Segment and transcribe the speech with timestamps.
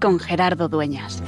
[0.00, 1.22] con Gerardo Dueñas.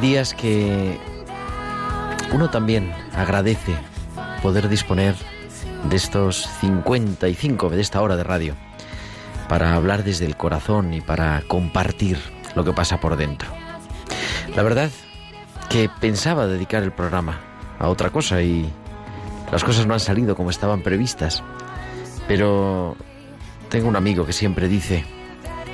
[0.00, 0.96] Días que
[2.32, 3.74] uno también agradece
[4.42, 5.16] poder disponer
[5.90, 8.54] de estos 55, de esta hora de radio,
[9.48, 12.16] para hablar desde el corazón y para compartir
[12.54, 13.48] lo que pasa por dentro.
[14.54, 14.88] La verdad
[15.68, 17.40] que pensaba dedicar el programa
[17.80, 18.70] a otra cosa y
[19.50, 21.42] las cosas no han salido como estaban previstas.
[22.28, 22.96] Pero
[23.68, 25.04] tengo un amigo que siempre dice,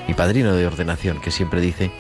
[0.09, 1.93] mi padrino de ordenación, que siempre dice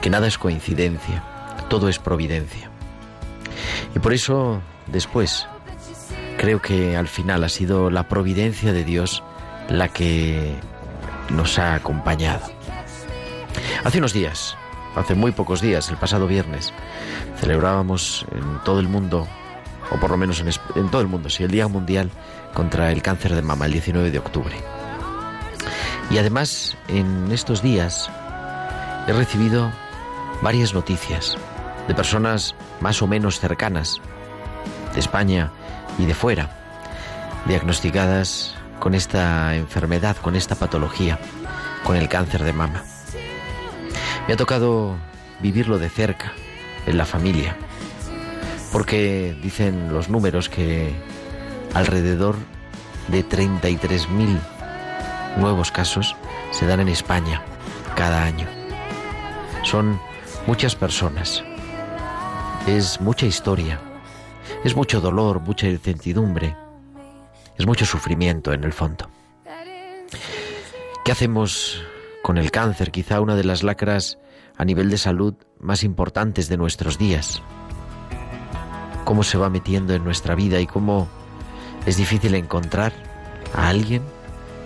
[0.00, 1.24] que nada es coincidencia,
[1.68, 2.70] todo es providencia.
[3.94, 5.46] Y por eso, después,
[6.36, 9.22] creo que al final ha sido la providencia de Dios
[9.68, 10.54] la que
[11.30, 12.46] nos ha acompañado.
[13.84, 14.56] Hace unos días,
[14.96, 16.72] hace muy pocos días, el pasado viernes,
[17.38, 19.26] celebrábamos en todo el mundo,
[19.90, 22.10] o por lo menos en, todo el mundo, sí, el Día Mundial
[22.54, 24.56] contra el Cáncer de Mama, el 19 de octubre.
[26.10, 28.10] Y además, en estos días,
[29.06, 29.70] he recibido
[30.40, 31.36] varias noticias
[31.88, 34.00] de personas más o menos cercanas,
[34.94, 35.50] de España
[35.98, 36.50] y de fuera,
[37.46, 41.18] diagnosticadas con esta enfermedad, con esta patología,
[41.82, 42.84] con el cáncer de mama.
[44.28, 44.96] Me ha tocado
[45.40, 46.32] vivirlo de cerca,
[46.86, 47.56] en la familia,
[48.72, 50.94] porque dicen los números que
[51.74, 52.36] alrededor
[53.08, 54.38] de 33.000
[55.36, 56.16] nuevos casos
[56.50, 57.42] se dan en España
[57.94, 58.46] cada año.
[59.64, 60.00] Son
[60.46, 61.42] muchas personas,
[62.76, 63.80] es mucha historia,
[64.62, 66.54] es mucho dolor, mucha incertidumbre,
[67.56, 69.08] es mucho sufrimiento en el fondo.
[71.04, 71.82] ¿Qué hacemos
[72.22, 72.90] con el cáncer?
[72.90, 74.18] Quizá una de las lacras
[74.56, 77.42] a nivel de salud más importantes de nuestros días.
[79.04, 81.08] Cómo se va metiendo en nuestra vida y cómo
[81.86, 82.92] es difícil encontrar
[83.54, 84.02] a alguien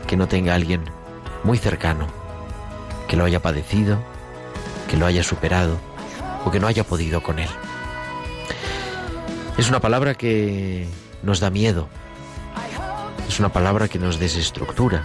[0.08, 0.82] que no tenga a alguien
[1.44, 2.08] muy cercano,
[3.06, 3.98] que lo haya padecido,
[4.90, 5.78] que lo haya superado
[6.44, 7.48] o que no haya podido con él.
[9.58, 10.88] Es una palabra que
[11.22, 11.88] nos da miedo,
[13.28, 15.04] es una palabra que nos desestructura,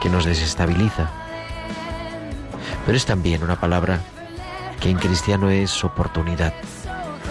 [0.00, 1.10] que nos desestabiliza,
[2.84, 4.00] pero es también una palabra
[4.80, 6.52] que en cristiano es oportunidad,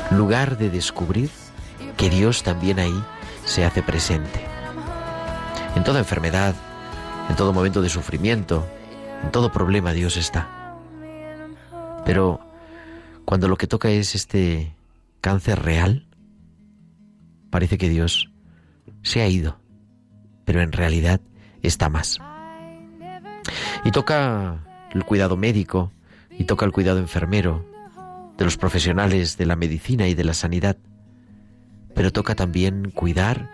[0.09, 1.29] lugar de descubrir
[1.95, 3.03] que Dios también ahí
[3.45, 4.41] se hace presente.
[5.75, 6.55] En toda enfermedad,
[7.29, 8.65] en todo momento de sufrimiento,
[9.23, 10.47] en todo problema Dios está.
[12.03, 12.39] Pero
[13.25, 14.73] cuando lo que toca es este
[15.21, 16.05] cáncer real,
[17.51, 18.31] parece que Dios
[19.03, 19.59] se ha ido,
[20.45, 21.21] pero en realidad
[21.61, 22.17] está más.
[23.85, 25.91] Y toca el cuidado médico,
[26.31, 27.65] y toca el cuidado enfermero,
[28.37, 30.77] de los profesionales de la medicina y de la sanidad,
[31.93, 33.49] pero toca también cuidar,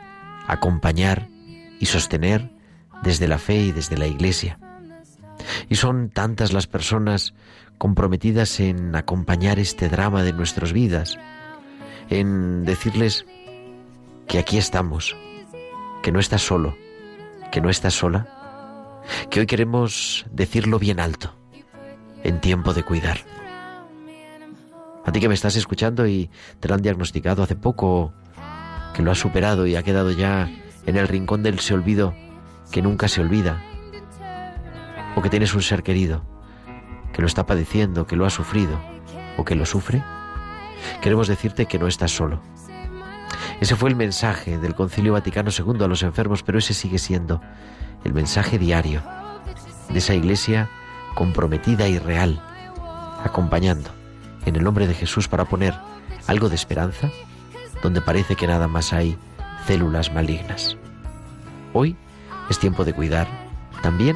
[0.48, 1.28] acompañar
[1.80, 2.50] y sostener
[3.04, 4.60] desde la fe y desde la iglesia.
[5.70, 7.34] Y son tantas las personas
[7.78, 11.18] comprometidas en acompañar este drama de nuestras vidas,
[12.10, 13.26] en decirles
[14.28, 15.16] que aquí estamos,
[16.04, 16.78] que no estás solo,
[17.52, 18.28] que no estás sola,
[19.30, 21.34] que hoy queremos decirlo bien alto,
[22.24, 23.20] en tiempo de cuidar.
[25.06, 26.30] A ti que me estás escuchando y
[26.60, 28.14] te lo han diagnosticado hace poco,
[28.94, 30.50] que lo has superado y ha quedado ya
[30.86, 32.14] en el rincón del se olvido
[32.72, 33.64] que nunca se olvida,
[35.16, 36.24] o que tienes un ser querido
[37.14, 38.80] que lo está padeciendo, que lo ha sufrido
[39.38, 40.04] o que lo sufre,
[41.02, 42.42] queremos decirte que no estás solo.
[43.60, 47.42] Ese fue el mensaje del Concilio Vaticano II a los enfermos, pero ese sigue siendo
[48.04, 49.02] el mensaje diario
[49.90, 50.70] de esa iglesia
[51.16, 52.40] comprometida y real,
[53.24, 53.90] acompañando
[54.46, 55.74] en el nombre de Jesús para poner
[56.28, 57.10] algo de esperanza
[57.82, 59.18] donde parece que nada más hay
[59.66, 60.78] células malignas.
[61.74, 61.96] Hoy
[62.50, 63.28] es tiempo de cuidar
[63.82, 64.16] también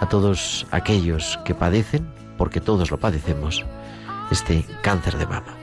[0.00, 2.08] a todos aquellos que padecen,
[2.38, 3.64] porque todos lo padecemos,
[4.30, 5.61] este cáncer de mama.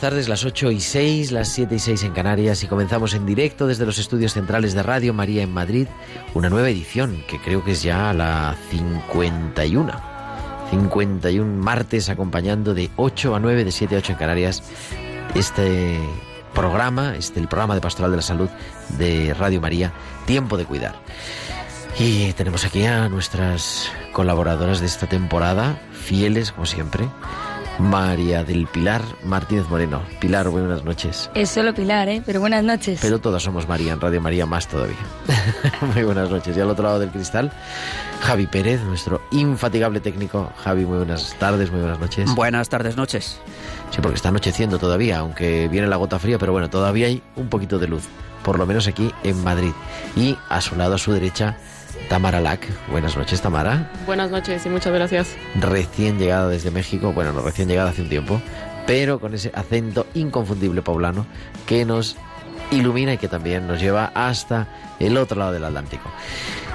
[0.00, 3.66] Tardes, las 8 y 6, las 7 y 6 en Canarias y comenzamos en directo
[3.66, 5.88] desde los estudios centrales de Radio María en Madrid,
[6.32, 9.92] una nueva edición que creo que es ya la 51.
[10.70, 14.62] 51 martes acompañando de 8 a 9, de 7 a 8 en Canarias,
[15.34, 15.98] este
[16.54, 18.48] programa, este el programa de Pastoral de la Salud
[18.96, 19.92] de Radio María,
[20.24, 20.94] Tiempo de Cuidar.
[21.98, 27.06] Y tenemos aquí a nuestras colaboradoras de esta temporada, fieles como siempre,
[27.78, 30.02] María del Pilar Martínez Moreno.
[30.20, 31.30] Pilar, buenas noches.
[31.34, 32.22] Es solo Pilar, ¿eh?
[32.24, 32.98] Pero buenas noches.
[33.00, 34.96] Pero todas somos María en Radio María, más todavía.
[35.94, 36.56] muy buenas noches.
[36.56, 37.52] Y al otro lado del cristal,
[38.20, 40.52] Javi Pérez, nuestro infatigable técnico.
[40.62, 42.34] Javi, muy buenas tardes, muy buenas noches.
[42.34, 43.40] Buenas tardes, noches.
[43.90, 47.48] Sí, porque está anocheciendo todavía, aunque viene la gota fría, pero bueno, todavía hay un
[47.48, 48.04] poquito de luz,
[48.42, 49.72] por lo menos aquí en Madrid.
[50.16, 51.56] Y a su lado, a su derecha,
[52.08, 52.66] Tamara Lack.
[52.90, 53.90] Buenas noches, Tamara.
[54.06, 55.36] Buenas noches y muchas gracias.
[55.60, 58.40] Recién llegada desde México, bueno, no recién llegada hace un tiempo,
[58.86, 61.26] pero con ese acento inconfundible poblano
[61.66, 62.16] que nos
[62.70, 64.68] ilumina y que también nos lleva hasta
[64.98, 66.10] el otro lado del Atlántico.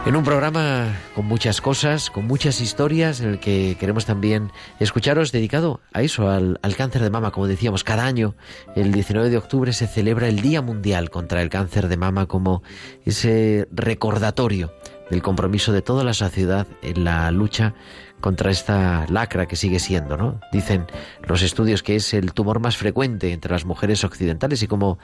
[0.05, 5.31] En un programa con muchas cosas, con muchas historias, en el que queremos también escucharos
[5.31, 7.31] dedicado a eso, al, cáncer de mama.
[7.31, 8.35] Como decíamos, cada año,
[8.75, 12.61] el 19 de octubre, se celebra el Día Mundial contra el Cáncer de Mama como
[13.03, 14.71] ese recordatorio
[15.09, 17.73] del compromiso de toda la sociedad en la lucha
[18.21, 20.39] contra esta lacra que sigue siendo, ¿no?
[20.51, 20.87] Dicen
[21.27, 24.97] los estudios que es el tumor más frecuente entre las mujeres occidentales y como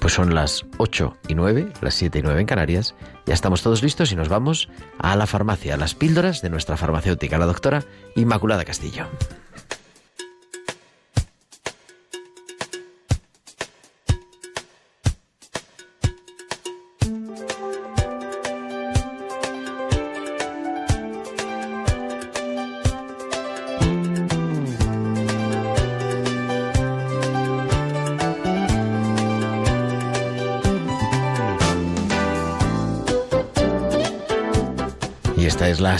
[0.00, 2.96] Pues son las 8 y 9, las 7 y 9 en Canarias.
[3.26, 6.76] Ya estamos todos listos y nos vamos a la farmacia, a las píldoras de nuestra
[6.76, 7.84] farmacéutica, la doctora
[8.16, 9.06] Inmaculada Castillo.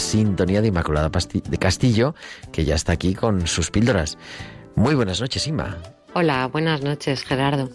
[0.04, 2.14] Sintonía de Inmaculada de Castillo,
[2.52, 4.18] que ya está aquí con sus píldoras.
[4.76, 5.78] Muy buenas noches, Inma.
[6.12, 7.70] Hola, buenas noches, Gerardo.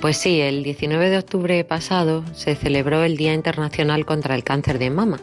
[0.00, 4.78] Pues sí, el 19 de octubre pasado se celebró el Día Internacional contra el Cáncer
[4.78, 5.20] de Mama,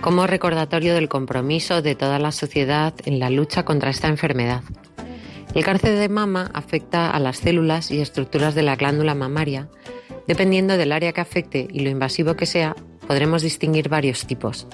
[0.00, 4.62] como recordatorio del compromiso de toda la sociedad en la lucha contra esta enfermedad.
[5.54, 9.68] El cáncer de mama afecta a las células y estructuras de la glándula mamaria.
[10.26, 12.74] Dependiendo del área que afecte y lo invasivo que sea,
[13.06, 14.66] podremos distinguir varios tipos.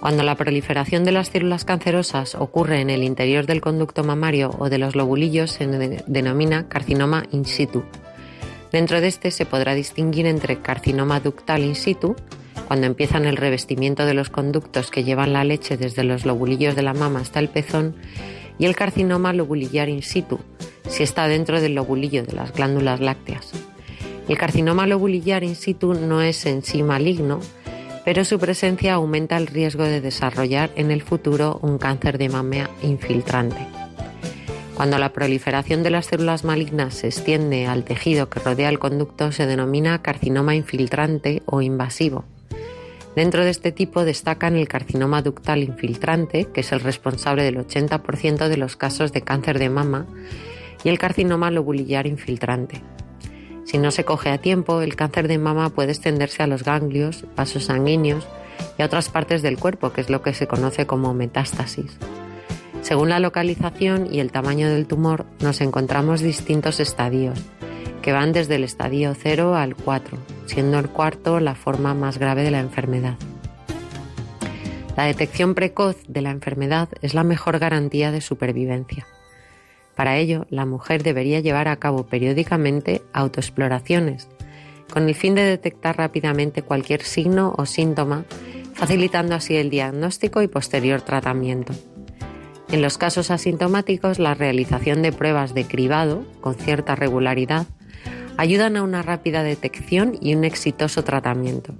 [0.00, 4.70] Cuando la proliferación de las células cancerosas ocurre en el interior del conducto mamario o
[4.70, 5.66] de los lobulillos se
[6.06, 7.82] denomina carcinoma in situ.
[8.70, 12.14] Dentro de este se podrá distinguir entre carcinoma ductal in situ,
[12.68, 16.82] cuando empiezan el revestimiento de los conductos que llevan la leche desde los lobulillos de
[16.82, 17.96] la mama hasta el pezón,
[18.58, 20.38] y el carcinoma lobulillar in situ,
[20.88, 23.52] si está dentro del lobulillo de las glándulas lácteas.
[24.28, 27.40] El carcinoma lobulillar in situ no es en sí maligno,
[28.08, 32.70] pero su presencia aumenta el riesgo de desarrollar en el futuro un cáncer de mama
[32.80, 33.66] infiltrante.
[34.74, 39.30] Cuando la proliferación de las células malignas se extiende al tejido que rodea el conducto
[39.30, 42.24] se denomina carcinoma infiltrante o invasivo.
[43.14, 48.48] Dentro de este tipo destacan el carcinoma ductal infiltrante, que es el responsable del 80%
[48.48, 50.06] de los casos de cáncer de mama,
[50.82, 52.80] y el carcinoma lobulillar infiltrante.
[53.68, 57.26] Si no se coge a tiempo, el cáncer de mama puede extenderse a los ganglios,
[57.36, 58.26] vasos sanguíneos
[58.78, 61.98] y a otras partes del cuerpo, que es lo que se conoce como metástasis.
[62.80, 67.38] Según la localización y el tamaño del tumor, nos encontramos distintos estadios,
[68.00, 72.44] que van desde el estadio 0 al 4, siendo el cuarto la forma más grave
[72.44, 73.16] de la enfermedad.
[74.96, 79.06] La detección precoz de la enfermedad es la mejor garantía de supervivencia.
[79.98, 84.28] Para ello, la mujer debería llevar a cabo periódicamente autoexploraciones,
[84.92, 88.24] con el fin de detectar rápidamente cualquier signo o síntoma,
[88.74, 91.72] facilitando así el diagnóstico y posterior tratamiento.
[92.70, 97.66] En los casos asintomáticos, la realización de pruebas de cribado con cierta regularidad
[98.36, 101.74] ayudan a una rápida detección y un exitoso tratamiento.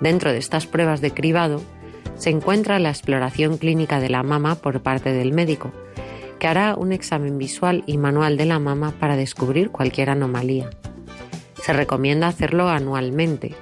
[0.00, 1.62] Dentro de estas pruebas de cribado
[2.16, 5.72] se encuentra la exploración clínica de la mama por parte del médico,
[6.38, 10.70] que hará un examen visual y manual de la mama para descubrir cualquier anomalía.
[11.62, 13.54] Se recomienda hacerlo anualmente.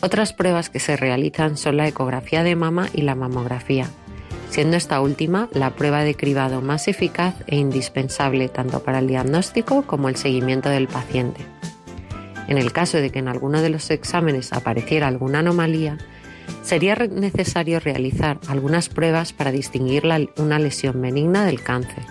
[0.00, 3.86] Otras pruebas que se realizan son la ecografía de mama y la mamografía,
[4.50, 9.82] siendo esta última la prueba de cribado más eficaz e indispensable tanto para el diagnóstico
[9.82, 11.40] como el seguimiento del paciente.
[12.48, 15.98] En el caso de que en alguno de los exámenes apareciera alguna anomalía,
[16.62, 20.04] sería necesario realizar algunas pruebas para distinguir
[20.36, 22.02] una lesión benigna del cáncer.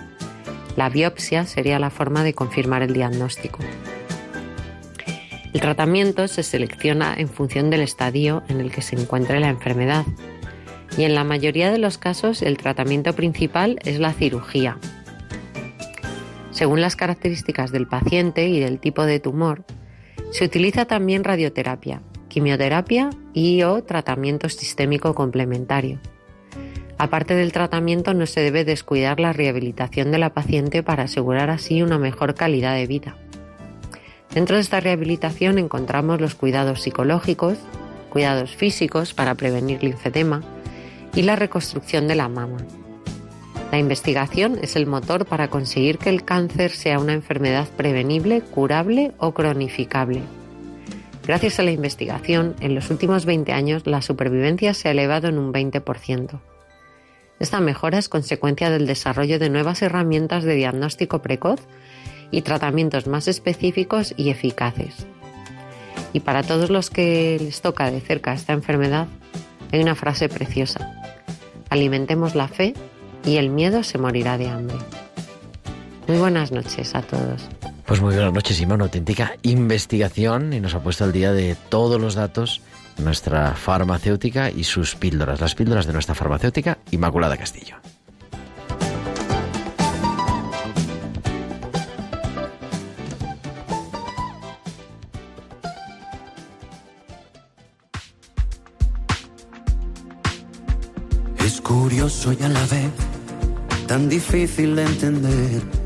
[0.75, 3.59] La biopsia sería la forma de confirmar el diagnóstico.
[5.53, 10.05] El tratamiento se selecciona en función del estadio en el que se encuentre la enfermedad
[10.97, 14.77] y en la mayoría de los casos el tratamiento principal es la cirugía.
[16.51, 19.65] Según las características del paciente y del tipo de tumor,
[20.31, 22.01] se utiliza también radioterapia,
[22.35, 26.01] quimioterapia y o tratamiento sistémico complementario.
[26.97, 31.81] Aparte del tratamiento no se debe descuidar la rehabilitación de la paciente para asegurar así
[31.81, 33.15] una mejor calidad de vida.
[34.33, 37.57] Dentro de esta rehabilitación encontramos los cuidados psicológicos,
[38.09, 40.43] cuidados físicos para prevenir linfedema
[41.15, 42.57] y la reconstrucción de la mama.
[43.71, 49.13] La investigación es el motor para conseguir que el cáncer sea una enfermedad prevenible, curable
[49.19, 50.21] o cronificable.
[51.27, 55.39] Gracias a la investigación, en los últimos 20 años la supervivencia se ha elevado en
[55.39, 56.39] un 20%.
[57.39, 61.61] Esta mejora es consecuencia del desarrollo de nuevas herramientas de diagnóstico precoz
[62.29, 65.07] y tratamientos más específicos y eficaces.
[66.13, 69.07] Y para todos los que les toca de cerca esta enfermedad,
[69.71, 70.93] hay una frase preciosa.
[71.69, 72.75] Alimentemos la fe
[73.25, 74.77] y el miedo se morirá de hambre.
[76.07, 77.49] Muy buenas noches a todos.
[77.85, 78.81] Pues muy buenas noches, Simón.
[78.81, 82.61] Auténtica investigación y nos ha puesto al día de todos los datos
[82.97, 87.77] nuestra farmacéutica y sus píldoras, las píldoras de nuestra farmacéutica Inmaculada Castillo.
[101.39, 102.91] Es curioso y a la vez
[103.87, 105.84] tan difícil de entender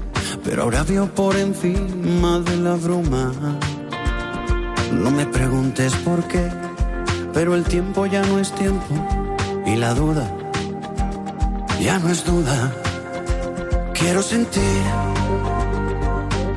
[0.50, 3.32] pero ahora veo por encima de la bruma.
[4.91, 6.50] No me preguntes por qué,
[7.32, 8.96] pero el tiempo ya no es tiempo
[9.68, 10.27] y la duda
[11.79, 12.74] ya no es duda.
[13.94, 14.84] Quiero sentir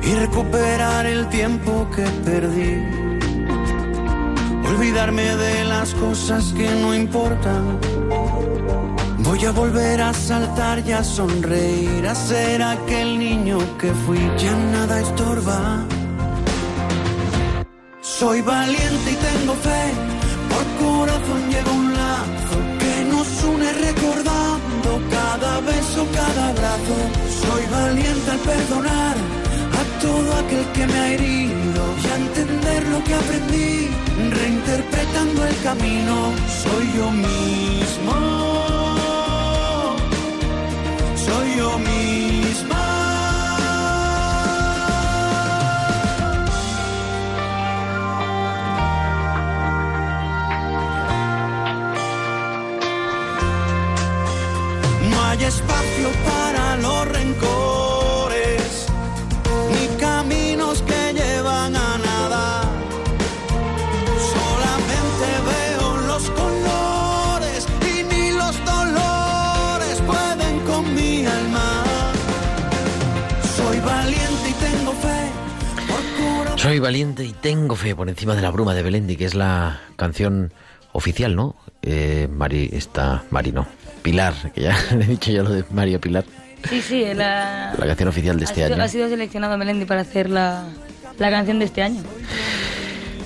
[0.01, 2.83] y recuperar el tiempo que perdí.
[4.69, 7.79] Olvidarme de las cosas que no importan
[9.33, 14.19] Voy a volver a saltar y a sonreír, a ser aquel niño que fui.
[14.37, 15.83] Ya nada estorba,
[18.01, 19.83] Soy valiente y tengo fe,
[20.51, 26.97] por corazón llevo un lazo que nos une recordando cada beso, cada abrazo.
[27.41, 29.15] Soy valiente al perdonar
[29.79, 33.89] a todo aquel que me ha herido y a entender lo que aprendí,
[34.29, 36.15] reinterpretando el camino.
[36.61, 38.52] Soy yo mismo,
[41.63, 42.82] yo misma.
[76.63, 79.81] Soy valiente y tengo fe por encima de la bruma de Belendi, que es la
[79.97, 80.53] canción
[80.93, 81.57] oficial, ¿no?
[81.81, 83.67] Eh, Mari, está, Mari no,
[84.01, 86.23] Pilar, que ya le he dicho yo lo de María Pilar,
[86.69, 88.81] Sí, sí, la, la canción oficial de este sido, año.
[88.81, 90.63] ha sido seleccionado Melendi para hacer la,
[91.19, 92.01] la canción de este año.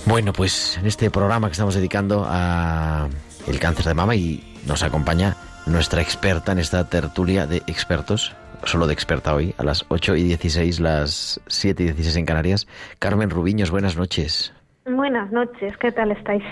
[0.07, 3.07] Bueno, pues en este programa que estamos dedicando a
[3.45, 8.33] el cáncer de mama y nos acompaña nuestra experta en esta tertulia de expertos,
[8.67, 12.67] solo de experta hoy, a las 8 y 16, las 7 y 16 en Canarias.
[12.99, 14.53] Carmen Rubiños, buenas noches.
[14.85, 16.43] Buenas noches, ¿qué tal estáis?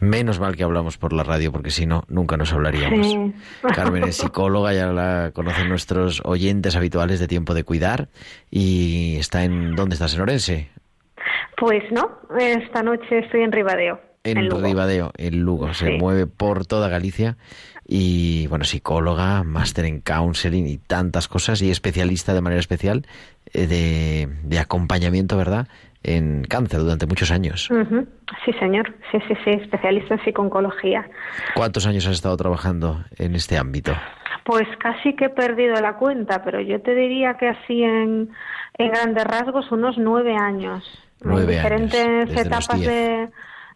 [0.00, 3.06] Menos mal que hablamos por la radio, porque si no, nunca nos hablaríamos.
[3.06, 3.34] Sí.
[3.74, 8.08] Carmen es psicóloga, ya la conocen nuestros oyentes habituales de Tiempo de Cuidar.
[8.50, 9.74] Y está en...
[9.76, 10.14] ¿Dónde estás?
[10.14, 10.68] ¿En Orense?
[11.56, 14.00] Pues no, esta noche estoy en Ribadeo.
[14.24, 14.50] En.
[14.50, 15.72] Ribadeo, en Lugo.
[15.74, 15.92] Se Sí.
[15.98, 17.36] mueve por toda Galicia.
[17.86, 21.60] Y, bueno, psicóloga, máster en counseling y tantas cosas.
[21.62, 23.06] Y especialista de manera especial
[23.52, 25.68] eh, de, de acompañamiento, ¿verdad?
[26.02, 27.70] En cáncer durante muchos años.
[28.44, 28.94] Sí, señor.
[29.10, 31.08] Sí, sí, sí, especialista en psiconcología.
[31.54, 33.92] ¿Cuántos años has estado trabajando en este ámbito?
[34.44, 38.28] Pues casi que he perdido la cuenta, pero yo te diría que así en,
[38.76, 40.84] en grandes rasgos unos nueve años.
[41.22, 43.30] Nueve en años, diferentes etapas de...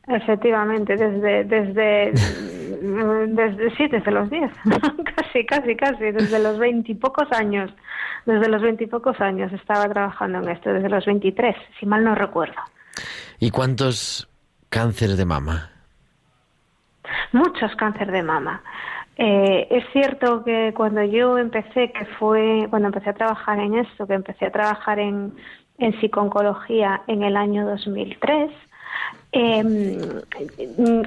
[0.08, 2.12] Efectivamente, desde, desde,
[3.28, 4.50] desde, sí, desde los 10,
[5.16, 7.70] casi, casi, casi, desde los veintipocos años,
[8.24, 12.60] desde los veintipocos años estaba trabajando en esto, desde los 23, si mal no recuerdo.
[13.38, 14.28] ¿Y cuántos
[14.70, 15.70] cánceres de mama?
[17.32, 18.62] Muchos cáncer de mama.
[19.16, 24.06] Eh, es cierto que cuando yo empecé, que fue cuando empecé a trabajar en esto,
[24.06, 25.34] que empecé a trabajar en,
[25.78, 28.50] en psiconcología en el año 2003,
[29.32, 30.22] eh,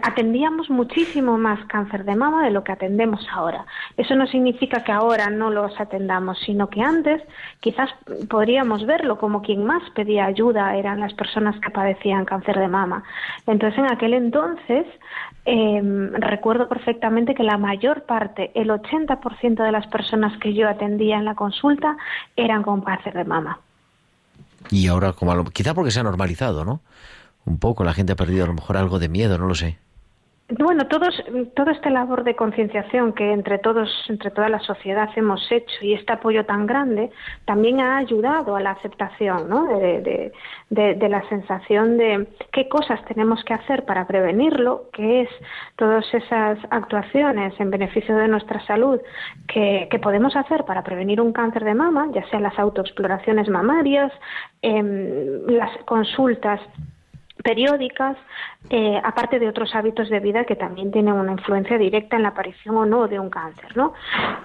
[0.03, 3.65] atendíamos muchísimo más cáncer de mama de lo que atendemos ahora.
[3.97, 7.21] Eso no significa que ahora no los atendamos, sino que antes
[7.59, 7.89] quizás
[8.29, 13.03] podríamos verlo como quien más pedía ayuda eran las personas que padecían cáncer de mama.
[13.47, 14.85] Entonces, en aquel entonces,
[15.45, 15.81] eh,
[16.19, 21.25] recuerdo perfectamente que la mayor parte, el 80% de las personas que yo atendía en
[21.25, 21.97] la consulta
[22.35, 23.59] eran con cáncer de mama.
[24.69, 26.81] Y ahora, como lo- quizá porque se ha normalizado, ¿no?
[27.45, 29.77] Un poco, la gente ha perdido a lo mejor algo de miedo, no lo sé.
[30.59, 31.15] Bueno, todos,
[31.55, 35.93] toda esta labor de concienciación que entre todos, entre toda la sociedad hemos hecho y
[35.93, 37.09] este apoyo tan grande
[37.45, 39.67] también ha ayudado a la aceptación, ¿no?
[39.79, 40.33] De,
[40.69, 45.29] la sensación de qué cosas tenemos que hacer para prevenirlo, qué es
[45.77, 48.99] todas esas actuaciones en beneficio de nuestra salud
[49.47, 54.11] que, que podemos hacer para prevenir un cáncer de mama, ya sean las autoexploraciones mamarias,
[54.61, 56.59] em, las consultas
[57.41, 58.17] periódicas,
[58.69, 62.29] eh, aparte de otros hábitos de vida que también tienen una influencia directa en la
[62.29, 63.93] aparición o no de un cáncer, ¿no?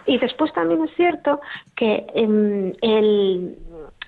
[0.07, 1.41] Y después también es cierto
[1.75, 3.57] que em, el,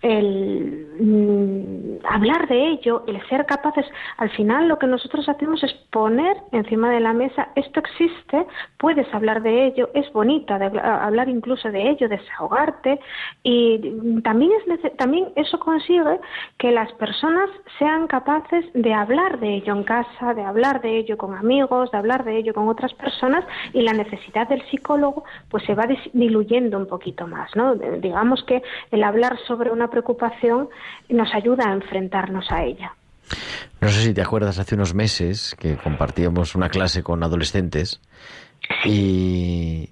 [0.02, 5.72] el mm, hablar de ello, el ser capaces, al final lo que nosotros hacemos es
[5.90, 8.46] poner encima de la mesa, esto existe,
[8.78, 13.00] puedes hablar de ello, es bonito de habla- hablar incluso de ello, desahogarte
[13.42, 16.20] y también es también eso consigue
[16.58, 21.16] que las personas sean capaces de hablar de ello en casa, de hablar de ello
[21.16, 25.64] con amigos, de hablar de ello con otras personas y la necesidad del psicólogo pues
[25.64, 27.74] se va diluyendo un poquito más, ¿no?
[27.74, 30.68] Digamos que el hablar sobre una preocupación
[31.08, 32.94] nos ayuda a enfrentarnos a ella.
[33.80, 38.00] No sé si te acuerdas hace unos meses que compartíamos una clase con adolescentes
[38.84, 39.90] y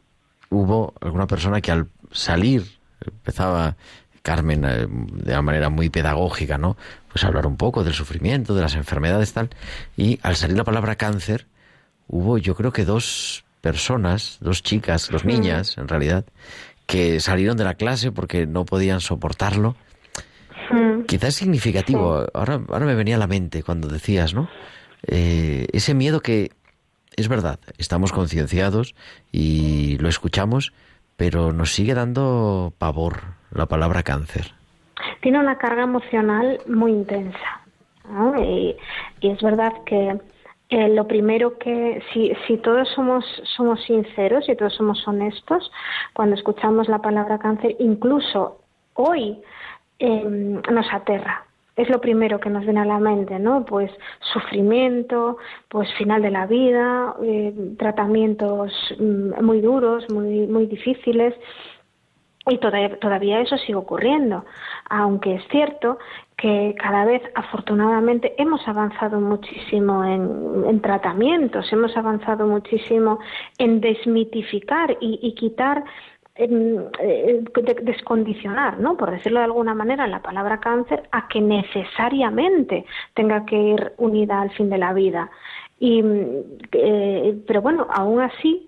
[0.51, 2.65] hubo alguna persona que al salir
[3.05, 3.77] empezaba
[4.23, 6.77] Carmen eh, de una manera muy pedagógica, ¿no?
[7.13, 9.51] Pues a hablar un poco del sufrimiento, de las enfermedades tal
[9.97, 11.47] y al salir la palabra cáncer
[12.09, 16.25] hubo yo creo que dos personas, dos chicas, dos niñas en realidad
[16.87, 19.77] que salieron de la clase porque no podían soportarlo
[20.70, 21.02] Mm.
[21.02, 22.26] Quizás significativo.
[22.35, 24.48] Ahora, ahora me venía a la mente cuando decías, ¿no?
[25.07, 26.50] Eh, ese miedo que
[27.16, 28.94] es verdad, estamos concienciados
[29.33, 30.72] y lo escuchamos,
[31.16, 34.52] pero nos sigue dando pavor la palabra cáncer.
[35.22, 37.62] Tiene una carga emocional muy intensa.
[38.09, 38.40] ¿no?
[38.42, 38.76] Y,
[39.20, 40.18] y es verdad que
[40.68, 43.24] eh, lo primero que, si, si todos somos,
[43.57, 45.70] somos sinceros y todos somos honestos,
[46.12, 48.61] cuando escuchamos la palabra cáncer, incluso
[48.94, 49.38] hoy
[49.99, 51.45] eh, nos aterra.
[51.77, 53.65] Es lo primero que nos viene a la mente, ¿no?
[53.67, 53.91] Pues
[54.33, 55.37] sufrimiento,
[55.69, 61.35] pues final de la vida, eh, tratamientos mm, muy duros, muy, muy difíciles.
[62.49, 64.45] Y todavía, todavía eso sigue ocurriendo,
[64.89, 65.99] aunque es cierto
[66.37, 73.19] que cada vez afortunadamente hemos avanzado muchísimo en, en tratamientos, hemos avanzado muchísimo
[73.59, 75.83] en desmitificar y, y quitar
[76.38, 78.96] eh, de- descondicionar, ¿no?
[78.96, 84.40] Por decirlo de alguna manera, la palabra cáncer a que necesariamente tenga que ir unida
[84.40, 85.31] al fin de la vida.
[85.79, 86.29] Y, mm,
[86.72, 88.65] eh, pero bueno, aún así,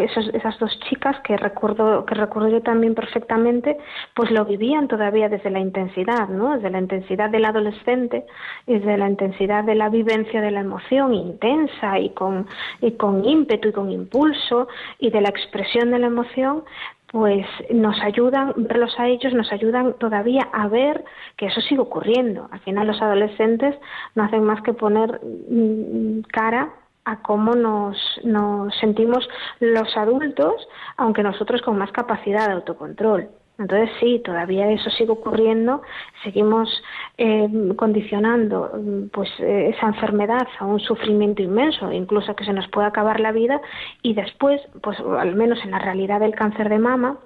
[0.00, 3.76] esos- esas dos chicas que recuerdo que recuerdo yo también perfectamente,
[4.14, 6.54] pues lo vivían todavía desde la intensidad, ¿no?
[6.56, 8.24] Desde la intensidad del adolescente,
[8.66, 12.46] desde la intensidad de la vivencia de la emoción intensa y con
[12.80, 16.64] y con ímpetu y con impulso y de la expresión de la emoción,
[17.12, 21.04] pues nos ayudan, verlos a ellos nos ayudan todavía a ver
[21.36, 22.48] que eso sigue ocurriendo.
[22.50, 23.76] Al final los adolescentes
[24.14, 26.70] no hacen más que poner mm, cara
[27.06, 29.26] a cómo nos, nos sentimos
[29.60, 30.54] los adultos,
[30.98, 33.30] aunque nosotros con más capacidad de autocontrol.
[33.58, 35.80] Entonces sí, todavía eso sigue ocurriendo,
[36.22, 36.68] seguimos
[37.16, 42.68] eh, condicionando mm, pues eh, esa enfermedad a un sufrimiento inmenso, incluso que se nos
[42.68, 43.62] pueda acabar la vida
[44.02, 47.18] y después, pues al menos en la realidad del cáncer de mama,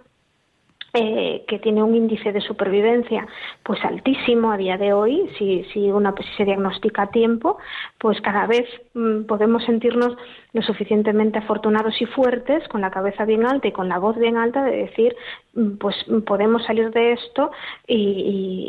[0.94, 3.26] eh, que tiene un índice de supervivencia
[3.62, 7.59] pues altísimo a día de hoy si si una pues, si se diagnostica a tiempo
[7.98, 10.16] pues cada vez mm, podemos sentirnos
[10.53, 14.37] lo suficientemente afortunados y fuertes con la cabeza bien alta y con la voz bien
[14.37, 15.14] alta de decir
[15.55, 17.50] mm, pues mm, podemos salir de esto
[17.87, 17.94] y,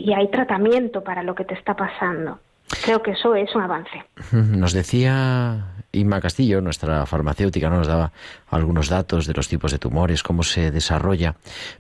[0.06, 2.40] y- y hay tratamiento para lo que te está pasando
[2.84, 7.78] creo que eso es un avance Nos decía Inma Castillo, nuestra farmacéutica, ¿no?
[7.78, 8.12] nos daba
[8.50, 11.36] algunos datos de los tipos de tumores, cómo se desarrolla,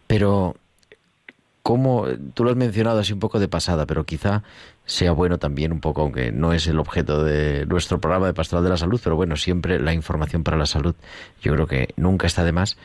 [0.08, 0.56] pero
[1.64, 4.44] cómo, tú lo has mencionado así un poco de pasada, pero quizá
[4.86, 8.64] sea bueno también un poco, aunque no es el objeto de nuestro programa de Pastoral
[8.64, 10.96] de la Salud, pero bueno, siempre la información para la salud,
[11.42, 12.78] yo creo que nunca está de más.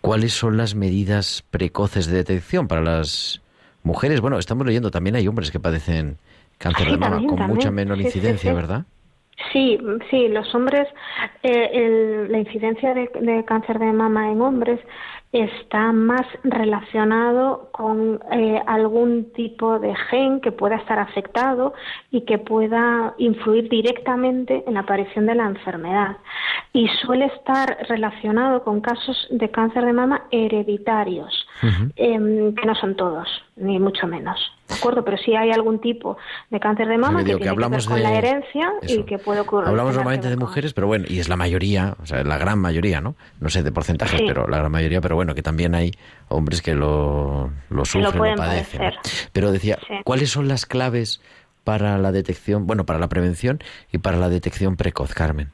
[0.00, 3.42] ¿Cuáles son las medidas precoces de detección para las
[3.82, 4.20] mujeres?
[4.20, 6.18] Bueno, estamos leyendo también hay hombres que padecen
[6.58, 7.56] cáncer Sí, de mama también, con también.
[7.56, 8.56] mucha menor sí, incidencia, sí.
[8.56, 8.84] ¿verdad?
[9.52, 9.78] Sí,
[10.10, 10.88] sí, los hombres,
[11.42, 14.80] eh, el- la incidencia de, de cáncer de mama en hombres
[15.30, 21.74] está más relacionado con eh, algún tipo de gen que pueda estar afectado
[22.10, 26.16] y que pueda influir directamente en la aparición de la enfermedad.
[26.72, 31.46] Y suele estar relacionado con casos de cáncer de mama hereditarios,
[31.96, 34.38] em, que no son todos, ni mucho menos.
[34.68, 35.04] ¿De acuerdo?
[35.04, 36.16] Pero sí hay algún tipo
[36.50, 39.18] de cáncer de mama que tiene que ver hablamos con de- la herencia y que
[39.18, 39.68] puede ocurrir.
[39.68, 43.00] Hablamos normalmente de mujeres, pero bueno, y es la mayoría, o sea, la gran mayoría,
[43.00, 43.14] ¿no?
[43.40, 44.24] No sé de porcentajes, Sí.
[44.26, 45.92] pero la gran mayoría, pero bueno, que también hay
[46.28, 48.80] hombres que lo, lo lo sufren, lo, pueden padecen.
[49.32, 49.94] Pero decía, Sí.
[50.04, 51.20] ¿cuáles son las claves
[51.62, 53.60] para la detección, bueno, para la prevención
[53.92, 55.50] y para la detección precoz, Carmen?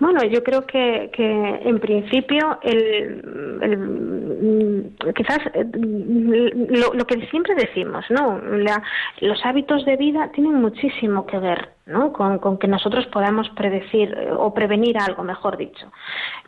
[0.00, 1.24] Bueno, yo creo que, que
[1.64, 8.38] en principio el, el- quizás eh, lo, lo que siempre decimos, ¿no?
[8.58, 8.82] La-
[9.20, 12.12] los hábitos de vida tienen muchísimo que ver, ¿no?
[12.12, 15.86] Con, con que nosotros podamos predecir eh, o prevenir algo, mejor dicho.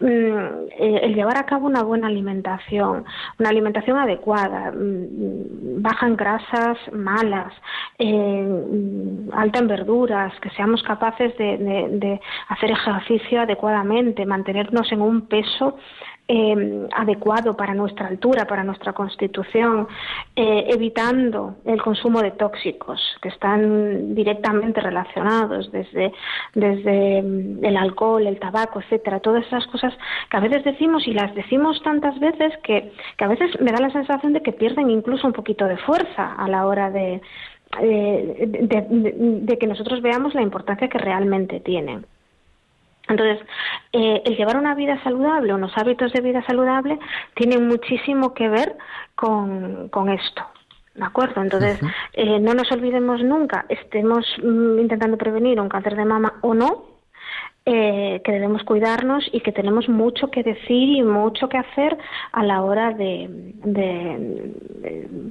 [0.00, 0.06] Mm,
[0.78, 3.04] eh, el llevar a cabo una buena alimentación,
[3.38, 7.52] una alimentación adecuada, mm, baja en grasas malas,
[7.98, 14.92] eh, mm, alta en verduras, que seamos capaces de, de- de hacer ejercicio adecuadamente, mantenernos
[14.92, 15.76] en un peso
[16.32, 19.88] eh, adecuado para nuestra altura, para nuestra constitución,
[20.36, 26.12] eh, evitando el consumo de tóxicos que están directamente relacionados desde,
[26.54, 29.92] desde mm, el alcohol, el tabaco, etcétera, todas esas cosas
[30.30, 33.80] que a veces decimos y las decimos tantas veces que, que a veces me da
[33.80, 37.20] la sensación de que pierden incluso un poquito de fuerza a la hora de,
[37.80, 42.06] eh, de, que nosotros veamos la importancia que realmente tienen.
[43.10, 43.46] Entonces,
[43.92, 46.98] eh, el llevar una vida saludable, unos hábitos de vida saludable,
[47.34, 48.76] tienen muchísimo que ver
[49.16, 50.42] con, con esto.
[50.94, 51.42] ¿De acuerdo?
[51.42, 51.80] Entonces,
[52.14, 56.84] eh, no nos olvidemos nunca, estemos mm, intentando prevenir un cáncer de mama o no,
[57.66, 61.96] eh, que debemos cuidarnos y que tenemos mucho que decir y mucho que hacer
[62.32, 64.54] a la hora de, de,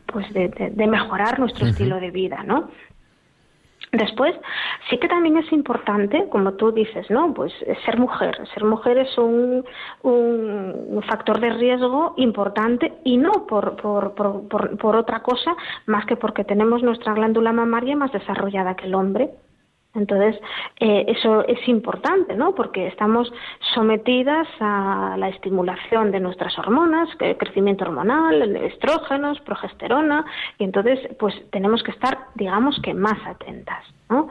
[0.06, 2.70] pues de, mejorar nuestro estilo de vida, ¿no?
[3.92, 4.36] Después,
[4.90, 7.34] sí que también es importante, como tú dices, ¿no?
[7.34, 7.52] Pues
[7.86, 8.38] ser mujer.
[8.54, 9.66] Ser mujer es un,
[10.04, 15.56] un factor de riesgo importante y no por, por, por, por, otra cosa
[15.88, 19.32] más que porque tenemos nuestra glándula mamaria más desarrollada que el hombre.
[19.96, 20.40] Entonces,
[20.80, 22.54] eh, eso es importante, ¿no?
[22.54, 23.32] Porque estamos
[23.74, 30.26] sometidas a la estimulación de nuestras hormonas, crecimiento hormonal, estrógenos, progesterona,
[30.60, 34.30] y entonces, pues tenemos que estar, digamos que más atentas, ¿no?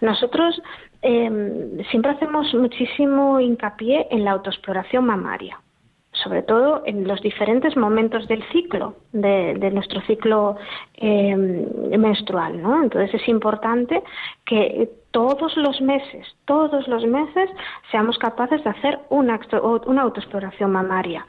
[0.00, 0.62] Nosotros
[1.02, 5.58] eh, siempre hacemos muchísimo hincapié en la autoexploración mamaria
[6.12, 10.56] sobre todo en los diferentes momentos del ciclo, de, nuestro ciclo
[10.94, 12.82] eh, menstrual, ¿no?
[12.82, 14.02] Entonces es importante
[14.44, 17.50] que todos los meses, todos los meses,
[17.90, 19.40] seamos capaces de hacer una,
[19.86, 21.26] una autoexploración mamaria.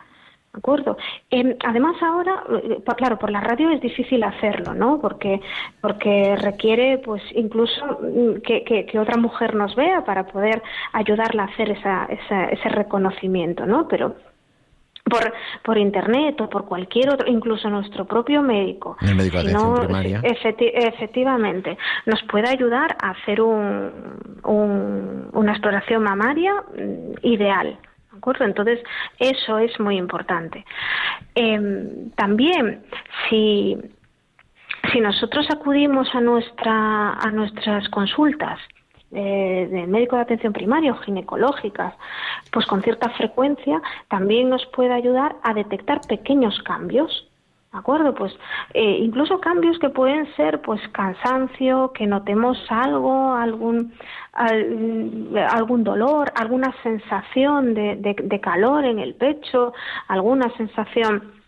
[0.54, 0.98] ¿De acuerdo?
[1.30, 5.00] Em, además ahora, eh, claro, por la radio es difícil hacerlo, ¿no?
[5.00, 5.40] Porque,
[5.80, 11.46] porque requiere, pues, incluso mm, que, que, otra mujer nos vea para poder ayudarla a
[11.46, 13.88] hacer esa, ese reconocimiento, ¿no?
[13.88, 14.16] Pero
[15.04, 15.34] por,
[15.64, 18.98] por internet o por cualquier otro, incluso nuestro propio médico.
[19.02, 20.22] El médico de atención primaria.
[20.24, 27.78] efectivamente, nos puede ayudar a hacer un, una exploración mamaria mm, ideal.
[28.12, 28.46] ¿De acuerdo?
[28.46, 28.80] Entonces,
[29.20, 30.66] eso es muy importante.
[31.34, 32.84] Em, también,
[33.30, 33.78] si,
[34.92, 38.60] si nosotros acudimos a, nuestra, a nuestras consultas
[39.14, 41.94] eh, de médico de atención primaria o ginecológicas,
[42.52, 47.28] pues con cierta frecuencia también nos puede ayudar a detectar pequeños cambios.
[47.74, 48.14] ¿De acuerdo?
[48.14, 48.34] Pues
[48.74, 53.94] eh, incluso cambios que pueden ser pues cansancio, que notemos algo, algún,
[54.34, 59.74] algún dolor, alguna sensación de, de calor en el pecho,
[60.10, 61.41] alguna sensación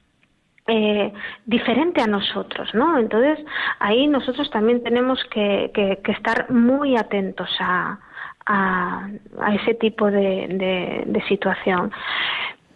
[0.67, 1.11] eh,
[1.45, 2.97] diferente a nosotros, ¿no?
[2.97, 3.37] Entonces
[3.79, 7.99] ahí nosotros también tenemos que, que, estar muy atentos a,
[8.45, 9.09] a,
[9.55, 11.91] ese tipo de, de, situación.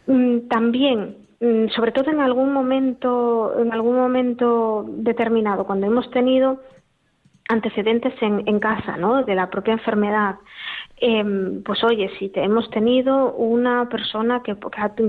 [0.06, 6.62] Mm, también mm, sobre todo en algún momento en algún momento determinado cuando hemos tenido
[7.48, 9.24] antecedentes en, en casa ¿no?
[9.24, 10.36] de la propia enfermedad
[11.00, 14.56] Em, pues oye, si te, hemos tenido una persona que,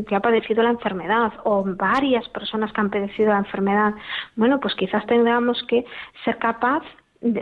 [0.07, 3.95] que, ha, padecido la enfermedad o varias personas que han padecido la enfermedad,
[4.37, 5.87] bueno, pues quizás tengamos que
[6.25, 6.83] ser capaz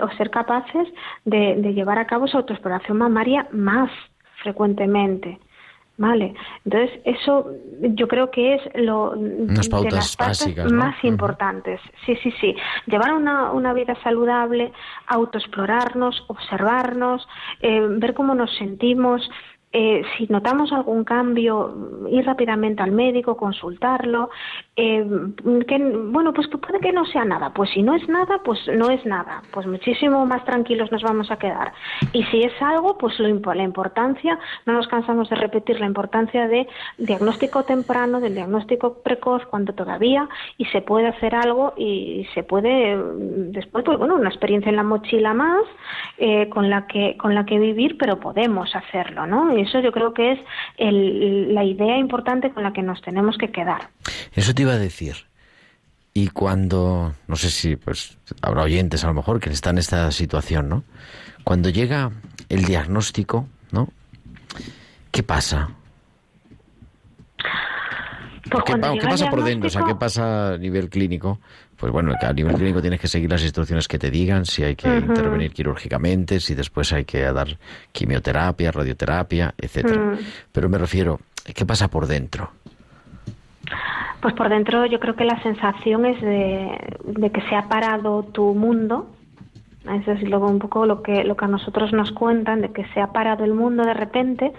[0.00, 0.88] o ser capaces
[1.24, 3.90] de, de llevar a cabo esa autoexploración mamaria más
[4.42, 5.38] frecuentemente.
[5.98, 6.35] Vale,
[6.66, 11.80] entonces eso yo creo que es lo de las básicas, más importantes.
[12.04, 12.54] Sí, sí, sí.
[12.85, 14.72] Llevar una, una vida saludable,
[15.06, 17.26] autoexplorarnos, observarnos,
[17.62, 19.26] eh, ver cómo nos sentimos,
[19.78, 24.30] eh, si notamos algún cambio, ir rápidamente al médico, consultarlo,
[24.74, 25.06] eh,
[25.68, 27.50] que, bueno, pues que puede que no sea nada.
[27.52, 29.42] Pues si no es nada, pues no es nada.
[29.52, 31.74] Pues muchísimo más tranquilos nos vamos a quedar.
[32.14, 36.48] Y si es algo, pues lo, la importancia, no nos cansamos de repetir la importancia
[36.48, 42.44] de diagnóstico temprano, del diagnóstico precoz, cuando todavía, y se puede hacer algo y se
[42.44, 42.96] puede,
[43.52, 45.64] después, pues bueno, una experiencia en la mochila más
[46.16, 49.54] eh, con, la que, con la que vivir, pero podemos hacerlo, ¿no?
[49.54, 50.38] Y eso yo creo que es
[50.79, 53.90] la idea importante con la que nos tenemos que quedar.
[54.33, 55.26] Eso te iba a decir.
[56.14, 60.11] Y cuando, no sé si pues habrá oyentes a lo mejor que están en esta
[60.12, 60.83] situación, ¿no?
[61.44, 62.11] Cuando llega
[62.48, 63.88] el diagnóstico, ¿no?
[65.11, 65.70] ¿Qué pasa?
[68.50, 69.66] Pues ¿Qué, pasa por dentro?
[69.66, 71.40] O sea, ¿qué pasa a nivel clínico?
[71.76, 74.76] Pues bueno, a nivel clínico tienes que seguir las instrucciones que te digan, si hay
[74.76, 77.48] que intervenir quirúrgicamente, si después hay que dar
[77.92, 80.16] quimioterapia, radioterapia, etcétera.
[80.52, 81.20] Pero me refiero,
[81.54, 82.50] ¿qué pasa por dentro?
[84.20, 88.54] Pues por dentro yo creo que la sensación es de, que se ha parado tu
[88.54, 89.08] mundo.
[90.00, 92.86] Eso es luego un poco lo que, lo que a nosotros nos cuentan, de que
[92.94, 94.52] se ha parado el mundo de repente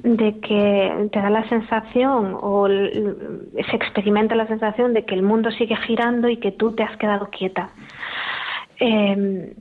[0.00, 5.50] de que te da la sensación o se experimenta la sensación de que el mundo
[5.50, 7.70] sigue girando y que tú te has quedado quieta.
[8.78, 9.54] Em,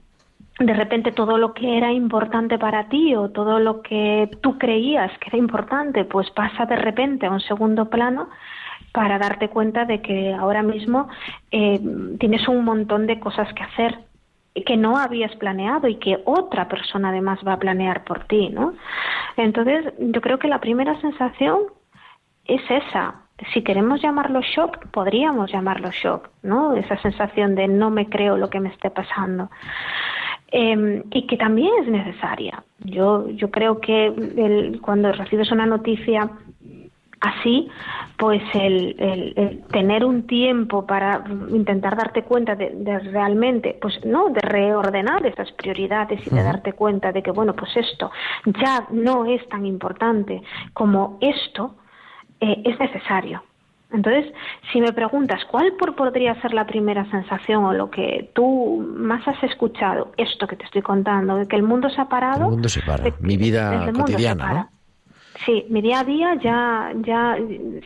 [0.59, 5.11] de repente todo lo que era importante para ti o todo lo que tú creías
[5.19, 8.29] que era importante, pues pasa de repente a un segundo plano
[8.93, 11.09] para darte cuenta de que ahora mismo
[11.51, 11.79] eh,
[12.19, 13.99] tienes un montón de cosas que hacer
[14.63, 18.73] que no habías planeado y que otra persona además va a planear por ti, ¿no?
[19.35, 21.63] Entonces, yo creo que la primera sensación
[22.45, 23.15] es esa.
[23.53, 26.73] Si queremos llamarlo shock, podríamos llamarlo shock, ¿no?
[26.75, 29.49] Esa sensación de no me creo lo que me esté pasando.
[30.51, 36.29] Em, y que también es necesaria, Yo, yo creo que el, cuando recibes una noticia
[37.25, 37.69] así,
[38.17, 44.41] pues el, el, tener un tiempo para intentar darte cuenta de, realmente, pues no, de
[44.41, 48.11] reordenar esas prioridades y de darte cuenta de que, bueno, pues esto
[48.45, 50.41] ya no es tan importante
[50.73, 51.75] como esto,
[52.39, 53.43] eh, es necesario.
[53.91, 54.33] Entonces,
[54.71, 59.41] si me preguntas cuál podría ser la primera sensación o lo que tú más has
[59.43, 62.45] escuchado, esto que te estoy contando, de que el mundo se ha parado.
[62.45, 64.74] El mundo se para, mi vida cotidiana, ¿no?
[65.43, 67.37] Sí, mi día a día ya, ya,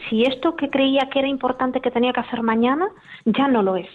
[0.09, 2.87] si esto que creía que era importante que tenía que hacer mañana,
[3.25, 3.87] ya no lo es.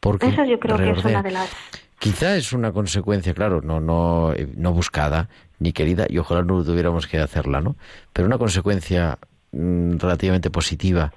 [0.00, 1.50] Porque Esa yo creo que es una de las.
[1.98, 7.06] Quizá es una consecuencia, claro, no, no, no buscada ni querida, y ojalá no tuviéramos
[7.06, 7.76] que hacerla, ¿no?
[8.12, 9.18] Pero una consecuencia
[9.52, 11.12] mm, relativamente positiva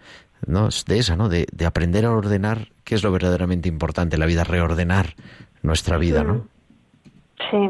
[0.45, 0.69] ¿no?
[0.87, 1.29] de esa, ¿no?
[1.29, 5.15] De, de, aprender a ordenar qué es lo verdaderamente importante en la vida, reordenar
[5.61, 6.47] nuestra vida, ¿no?
[7.51, 7.69] Sí,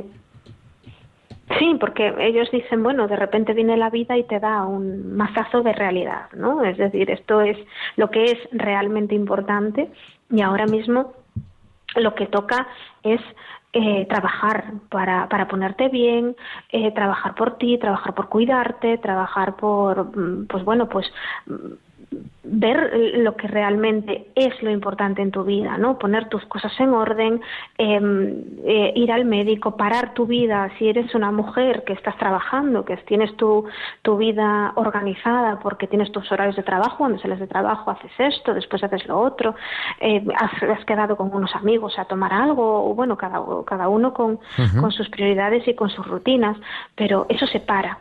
[1.57, 5.62] Sí, porque ellos dicen, bueno, de repente viene la vida y te da un mazazo
[5.62, 6.63] de realidad, ¿no?
[6.63, 7.57] Es decir, esto es
[7.95, 9.89] lo que es realmente importante
[10.29, 11.13] y ahora mismo
[11.95, 12.67] lo que toca
[13.01, 13.19] es
[13.73, 16.35] eh, trabajar para, para ponerte bien,
[16.71, 21.12] eh, trabajar por ti, trabajar por cuidarte, trabajar por, mm, pues bueno, pues
[22.43, 25.99] ver lo que realmente es lo importante en tu vida, ¿no?
[25.99, 27.41] Poner tus cosas en orden,
[27.77, 30.71] em, eh, ir al médico, parar tu vida.
[30.77, 33.65] Si eres una mujer que estás trabajando, que tienes tu,
[34.01, 38.53] tu vida organizada porque tienes tus horarios de trabajo, cuando sales de trabajo haces esto,
[38.53, 39.55] después haces lo otro,
[39.99, 44.39] eh, has, quedado con unos amigos a tomar algo, o bueno, cada, cada uno con,
[44.79, 46.57] con sus prioridades y con sus rutinas,
[46.95, 47.99] pero eso se para.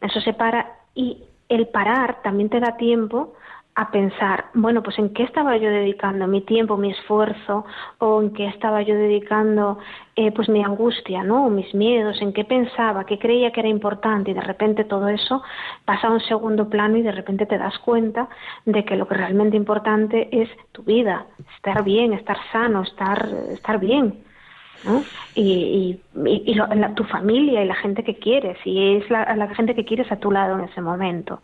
[0.00, 3.34] Eso se para y el parar también te da tiempo
[3.74, 7.64] a pensar, bueno, pues en qué estaba yo dedicando mi tiempo, mi esfuerzo,
[7.98, 9.78] o en qué estaba yo dedicando
[10.16, 11.46] eh, pues mi angustia, ¿no?
[11.46, 15.08] O mis miedos, en qué pensaba, qué creía que era importante, y de repente todo
[15.08, 15.42] eso
[15.84, 18.28] pasa a un segundo plano y de repente te das cuenta
[18.64, 23.78] de que lo que realmente importante es tu vida, estar bien, estar sano, estar, estar
[23.78, 24.29] bien.
[24.84, 25.04] ¿No?
[25.34, 26.56] Y, y,
[26.94, 30.16] tu familia y la gente que quieres, y es la, la, gente que quieres a
[30.16, 31.40] tu lado en ese momento.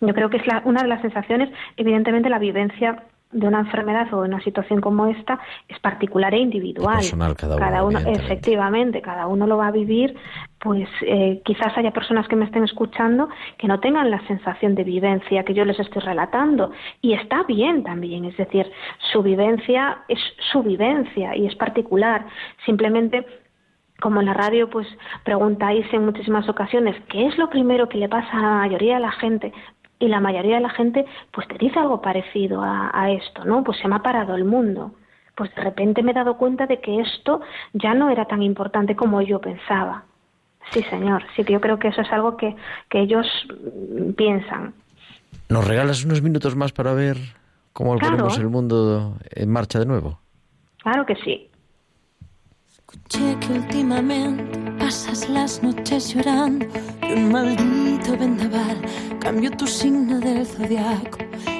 [0.00, 4.12] Yo creo que es la, una de las sensaciones, evidentemente la vivencia de una enfermedad
[4.12, 6.96] o de una situación como esta es particular e individual.
[6.96, 7.98] Personal, cada uno.
[7.98, 10.14] efectivamente, cada uno lo va a vivir.
[10.58, 14.84] Pues eh, quizás haya personas que me estén escuchando que no tengan la sensación de
[14.84, 16.70] vivencia que yo les estoy relatando.
[17.00, 18.70] Y está bien también, es decir,
[19.12, 20.20] su vivencia es
[20.52, 22.26] su vivencia y es particular.
[22.64, 23.26] Simplemente
[24.00, 24.86] como en la radio pues
[25.24, 29.00] preguntáis en muchísimas ocasiones qué es lo primero que le pasa a la mayoría de
[29.00, 29.52] la gente
[30.02, 33.62] y la mayoría de la gente pues te dice algo parecido a, esto, ¿no?
[33.62, 34.90] Pues se me ha parado el mundo.
[35.36, 37.40] Pues de repente me he dado cuenta de que esto
[37.72, 40.02] ya no era tan importante como yo pensaba.
[40.72, 41.22] Sí, señor.
[41.36, 42.56] Sí que yo creo que eso es algo que,
[42.90, 43.26] que ellos
[44.16, 44.74] piensan.
[45.48, 47.16] ¿Nos regalas unos minutos más para ver
[47.72, 50.18] cómo ponemos el mundo en marcha de nuevo?
[50.82, 51.48] Claro que sí.
[52.92, 56.66] Escuché que últimamente pasas las noches llorando
[57.00, 58.82] que un maldito vendaval
[59.18, 61.18] cambió tu signo del zodiaco.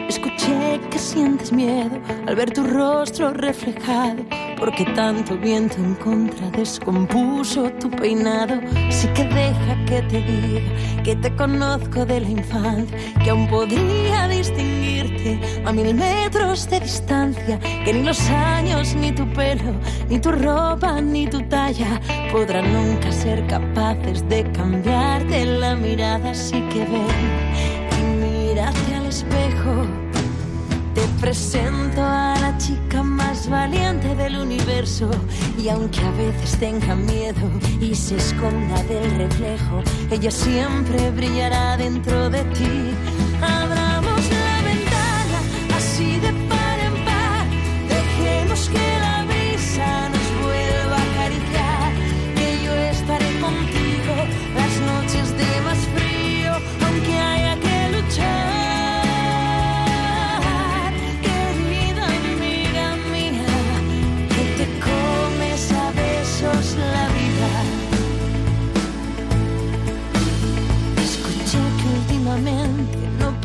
[0.08, 4.22] Escuché que sientes miedo al ver tu rostro reflejado,
[4.62, 8.60] porque tanto viento en contra descompuso tu peinado.
[8.88, 14.28] Así que deja que te diga que te conozco de la infancia, que aún podría
[14.28, 19.74] distinguirte a mil metros de distancia, que ni los años, ni tu pelo,
[20.08, 26.30] ni tu ropa, ni tu talla podrán nunca ser capaces de cambiarte la mirada.
[26.30, 27.32] Así que ven
[27.98, 29.88] y mírate al espejo
[30.94, 32.31] te presento a
[35.58, 42.30] y aunque a veces tenga miedo y se esconda del reflejo, ella siempre brillará dentro
[42.30, 43.11] de ti.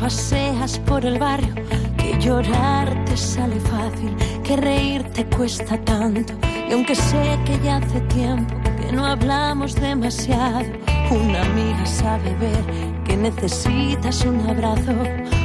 [0.08, 1.54] Paseas por el barrio,
[1.98, 6.32] que llorar te sale fácil, que reír te cuesta tanto.
[6.66, 10.64] Y aunque sé que ya hace tiempo que no hablamos demasiado,
[11.10, 12.64] una amiga sabe ver
[13.04, 14.92] que necesitas un abrazo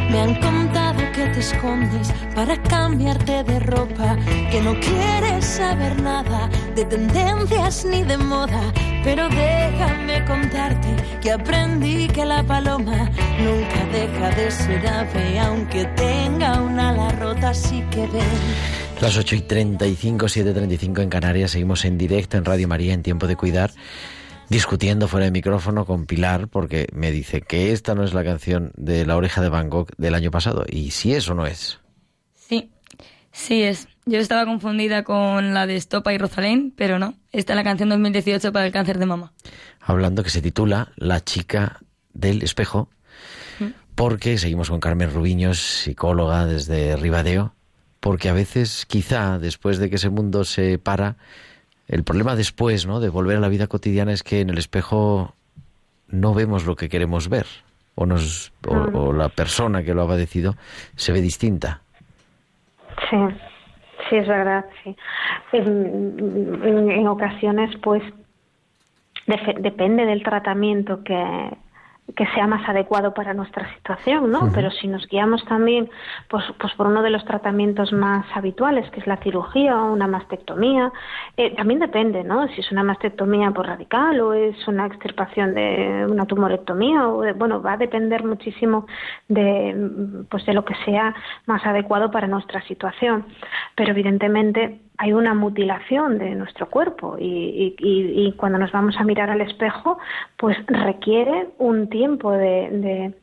[0.10, 4.16] Me han contado que te escondes para cambiarte de ropa,
[4.50, 8.62] que no quieres saber nada de tendencias ni de moda.
[9.04, 16.62] Pero déjame contarte que aprendí que la paloma nunca deja de ser ave, aunque tenga
[16.62, 18.24] una ala rota, sí que ven.
[19.02, 23.28] Las 8 y 35, 7.35 en Canarias, seguimos en directo en Radio María en Tiempo
[23.28, 23.72] de Cuidar,
[24.48, 28.72] discutiendo fuera de micrófono con Pilar, porque me dice que esta no es la canción
[28.78, 31.82] de La Oreja de Van Gogh del año pasado, y si es o no es.
[32.36, 32.72] Sí,
[33.34, 33.90] sí es.
[34.06, 37.14] Yo estaba confundida con la de Estopa y Rosalén, pero no.
[37.32, 39.32] Esta es la canción 2018 para el cáncer de mama.
[39.80, 41.80] Hablando que se titula La chica
[42.14, 42.90] del espejo,
[43.60, 43.68] mm.
[43.96, 47.54] porque seguimos con Carmen Rubiños, psicóloga desde Ribadeo,
[48.02, 51.16] porque a veces quizá después de que ese mundo se para,
[51.88, 53.00] el problema después, ¿no?
[53.00, 55.36] De volver a la vida cotidiana es que en el espejo
[56.08, 57.46] no vemos lo que queremos ver
[57.96, 60.56] o nos o, la persona que lo ha padecido
[60.96, 61.82] se ve distinta.
[63.10, 63.18] Sí,
[64.10, 64.96] sí es verdad, sí.
[65.52, 68.04] En, ocasiones, pues
[69.60, 71.50] depende del tratamiento que,
[72.16, 74.52] que sea más adecuado para nuestra situación, ¿no?
[74.54, 75.90] Pero si nos guiamos también
[76.30, 80.06] pues, pues por uno de los tratamientos más habituales, que es la cirugía o una
[80.08, 80.92] mastectomía,
[81.38, 82.48] eh, también depende, ¿no?
[82.50, 87.62] Si es una mastectomía por radical o es una extirpación de una tumorectomía, o bueno,
[87.62, 88.86] va a depender muchísimo
[89.30, 93.26] de, pues de lo que sea más adecuado para nuestra situación.
[93.76, 99.42] Pero evidentemente hay una mutilación de nuestro cuerpo y, cuando nos vamos a mirar al
[99.42, 99.98] espejo,
[100.38, 103.14] pues requiere un tiempo de,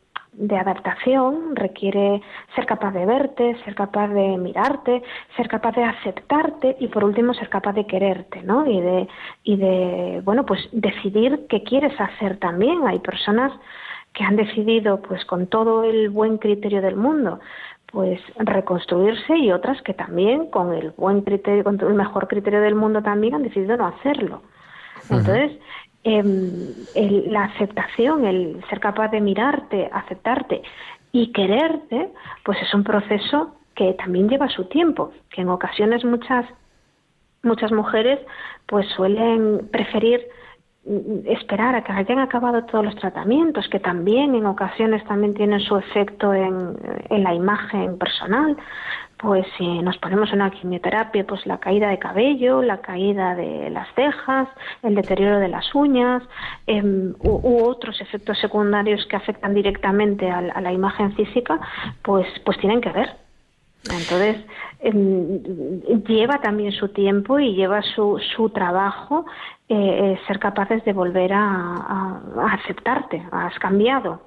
[0.50, 2.22] adaptación, requiere
[2.54, 5.02] ser capaz de verte, ser capaz de mirarte,
[5.36, 8.66] ser capaz de aceptarte y por último ser capaz de quererte, ¿no?
[8.66, 9.08] Y de,
[9.44, 12.86] y de bueno, pues decidir qué quieres hacer también.
[12.86, 13.52] Hay personas
[14.12, 17.38] que han decidido, pues con todo el buen criterio del mundo,
[17.92, 22.74] pues reconstruirse y otras que también con el buen criterio, con el mejor criterio del
[22.74, 24.42] mundo también han decidido no hacerlo.
[25.02, 25.58] Entonces,
[26.04, 26.72] em,
[27.30, 30.62] la aceptación, el ser capaz de mirarte, aceptarte
[31.10, 32.10] y quererte,
[32.44, 36.46] pues es un proceso que también lleva su tiempo, que en ocasiones muchas
[37.42, 38.20] muchas mujeres
[38.66, 40.20] pues suelen preferir
[41.26, 45.76] esperar a que hayan acabado todos los tratamientos, que también en ocasiones también tienen su
[45.76, 46.76] efecto en,
[47.08, 48.56] en la imagen personal,
[49.20, 53.86] pues si nos ponemos una quimioterapia, pues la caída de cabello, la caída de las
[53.94, 54.48] cejas,
[54.82, 56.22] el deterioro de las uñas
[56.66, 61.60] em, u, otros efectos secundarios que afectan directamente a, la imagen física,
[62.02, 63.10] pues, pues tienen que ver.
[63.84, 64.44] Entonces,
[64.80, 65.40] em,
[66.04, 69.24] lleva también su tiempo y lleva su, su trabajo
[69.68, 72.20] eh, ser capaces de volver a,
[72.52, 74.20] aceptarte, has cambiado,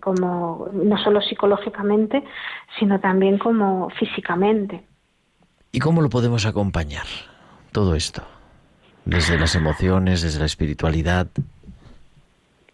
[0.00, 2.22] como no solo psicológicamente,
[2.78, 4.84] sino también como físicamente.
[5.72, 7.06] ¿Y cómo lo podemos acompañar
[7.72, 8.22] todo esto?
[9.04, 11.26] Desde las emociones, desde la espiritualidad.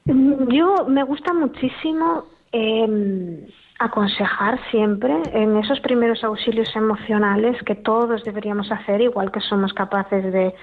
[0.05, 3.49] Yo me gusta muchísimo eh,
[3.85, 10.33] aconsejar siempre en esos primeros auxilios emocionales que todos deberíamos hacer, igual que somos capaces
[10.33, 10.55] de,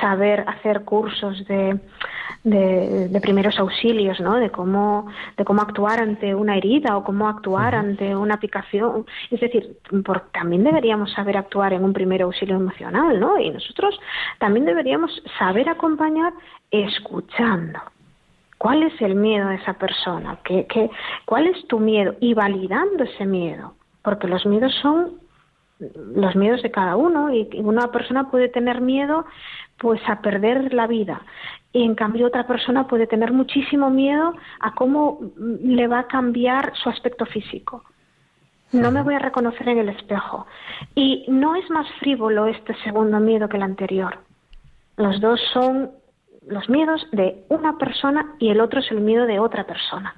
[0.00, 1.78] saber hacer cursos de,
[2.44, 4.36] de, primeros auxilios, ¿no?
[4.36, 5.06] De cómo,
[5.36, 9.06] de cómo actuar ante una herida o cómo actuar ante una picación.
[9.30, 9.78] Es decir,
[10.32, 13.38] también deberíamos saber actuar en un primer auxilio emocional, ¿no?
[13.38, 13.98] Y nosotros
[14.38, 16.32] también deberíamos saber acompañar
[16.70, 17.80] escuchando.
[18.58, 20.38] ¿Cuál es el miedo de esa persona?
[20.44, 20.90] ¿Qué, qué,
[21.24, 22.16] cuál es tu miedo?
[22.20, 25.20] Y validando ese miedo, porque los miedos son
[25.78, 29.24] los miedos de cada uno y una persona puede tener miedo
[29.76, 31.22] pues a perder la vida
[31.72, 36.72] y en cambio otra persona puede tener muchísimo miedo a cómo le va a cambiar
[36.76, 37.84] su aspecto físico.
[38.72, 40.46] No me voy a reconocer en el espejo.
[40.94, 44.18] Y no es más frívolo este segundo miedo que el anterior.
[44.96, 45.90] Los dos son
[46.48, 50.14] los miedos de una persona y el otro es el miedo de otra persona.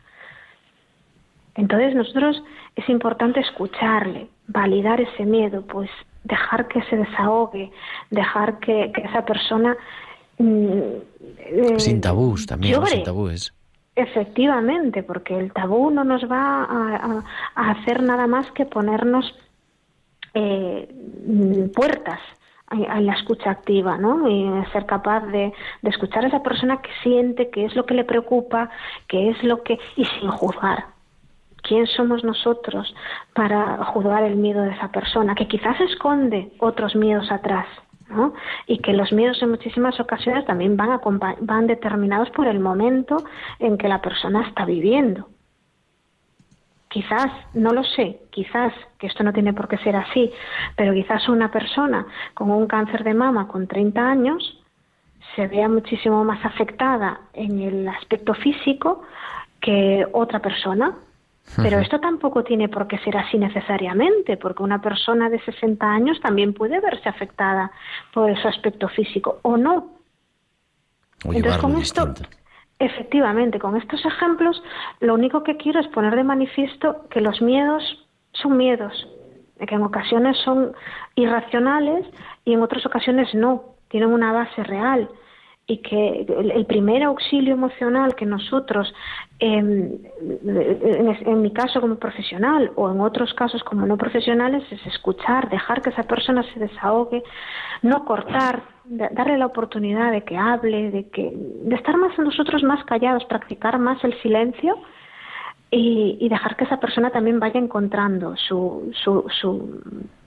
[1.55, 2.43] Entonces nosotros
[2.77, 5.91] es importante escucharle, validar ese miedo, pues
[6.25, 7.71] dejar que se desahogue,
[8.11, 9.77] dejar que, esa persona...
[10.39, 10.79] Mm,
[11.39, 13.53] eh, sin tabús también, sin tabúes.
[13.97, 17.25] Efectivamente, porque el tabú no nos va a,
[17.55, 19.35] hacer nada más que ponernos
[20.33, 20.89] eh,
[21.75, 22.21] puertas
[22.71, 24.29] a la escucha activa, ¿no?
[24.29, 25.53] Y ser capaz de,
[25.83, 28.71] escuchar a esa persona que siente, qué es lo que le preocupa,
[29.09, 29.79] qué es lo que...
[29.97, 30.87] y sin juzgar.
[31.63, 32.95] ¿Quién somos nosotros
[33.35, 37.67] para juzgar el miedo de esa persona que quizás esconde otros miedos atrás?
[38.09, 38.33] ¿no?
[38.67, 40.99] Y que los miedos en muchísimas ocasiones también van,
[41.41, 43.17] van determinados por el momento
[43.59, 45.29] en que la persona está viviendo.
[46.91, 50.31] Quizás, no lo sé, quizás, que esto no tiene por qué ser así,
[50.77, 54.59] pero quizás una persona con un cáncer de mama con 30 años
[55.37, 59.03] se vea muchísimo más afectada en el aspecto físico
[59.61, 60.97] que otra persona.
[61.57, 66.21] Pero esto tampoco tiene por qué ser así necesariamente, porque una persona de 60 años
[66.21, 67.73] también puede verse afectada
[68.15, 69.95] por su aspecto físico o no.
[71.25, 72.15] Entonces, con esto,
[72.81, 74.61] efectivamente, con estos ejemplos,
[75.01, 77.83] lo único que quiero es poner de manifiesto que los miedos
[78.33, 79.07] son miedos,
[79.67, 80.73] que en ocasiones son
[81.15, 82.07] irracionales
[82.45, 85.09] y en otras ocasiones no, tienen una base real.
[85.67, 88.93] Y que el, primer auxilio emocional que nosotros,
[89.39, 89.99] em,
[90.43, 95.81] en, mi caso como profesional o en otros casos como no profesionales, es escuchar, dejar
[95.81, 97.23] que esa persona se desahogue,
[97.83, 102.85] no cortar, darle la oportunidad de que hable, de, que, de estar más nosotros más
[102.85, 104.77] callados, practicar más el silencio.
[105.73, 109.81] Y, dejar que esa persona también vaya encontrando su, su, su,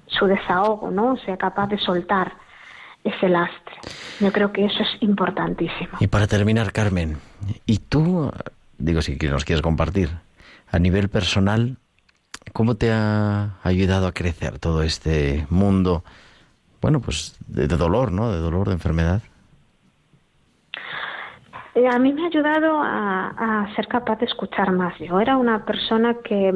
[0.08, 1.18] su desahogo, ¿no?
[1.18, 2.32] Sea capaz de soltar
[3.04, 3.76] ese lastre.
[4.22, 5.98] Yo creo que eso es importantísimo.
[6.00, 7.18] Y para terminar, Carmen,
[7.66, 8.32] ¿y tú,
[8.78, 10.12] digo, si nos quieres compartir,
[10.72, 11.76] a nivel personal,
[12.54, 16.06] cómo te ha ayudado a crecer todo este mundo,
[16.84, 18.30] bueno, pues de, dolor, ¿no?
[18.30, 19.22] De dolor, de enfermedad.
[21.76, 24.94] Eh, a mí me ha ayudado a, ser capaz de escuchar más.
[25.00, 26.54] Yo era una persona que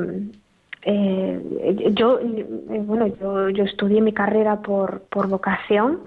[0.84, 2.46] eh, yo, eh,
[2.84, 6.02] bueno, yo, yo, estudié mi carrera por, por vocación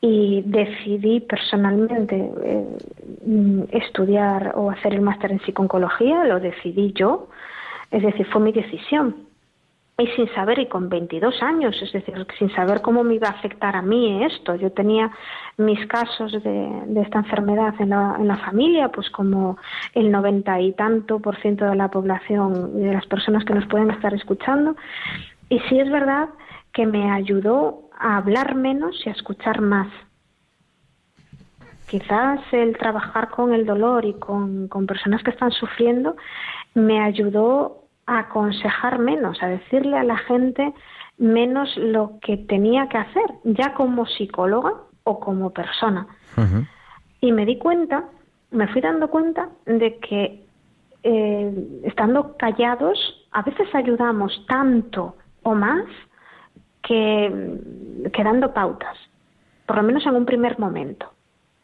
[0.00, 7.28] y decidí personalmente eh, estudiar o hacer el máster en psiconcología, lo decidí yo,
[7.92, 9.27] es decir, fue mi decisión.
[10.00, 13.32] Y sin saber, y con 22 años, es decir, sin saber cómo me iba a
[13.32, 14.54] afectar a mí esto.
[14.54, 15.10] Yo tenía
[15.56, 19.58] mis casos de, de esta enfermedad en la, en la familia, pues como
[19.94, 23.66] el noventa y tanto por ciento de la población y de las personas que nos
[23.66, 24.76] pueden estar escuchando.
[25.48, 26.28] Y sí es verdad
[26.72, 29.88] que me ayudó a hablar menos y a escuchar más.
[31.88, 36.16] Quizás el trabajar con el dolor y con, personas que están sufriendo
[36.74, 40.72] me ayudó a aconsejar menos, a decirle a la gente
[41.18, 44.72] menos lo que tenía que hacer, ya como psicóloga
[45.04, 46.06] o como persona.
[47.20, 48.04] Y me di cuenta,
[48.50, 50.46] me fui dando cuenta de que
[51.02, 52.98] eh, estando callados
[53.32, 55.84] a veces ayudamos tanto o más
[56.82, 57.60] que,
[58.24, 58.96] dando pautas,
[59.66, 61.12] por lo menos en un primer momento.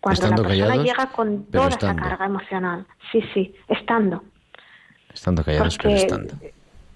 [0.01, 2.87] Cuando la persona llega con toda esa carga emocional.
[3.11, 4.23] Sí, sí, estando.
[5.15, 6.35] Estando callados, pero estando.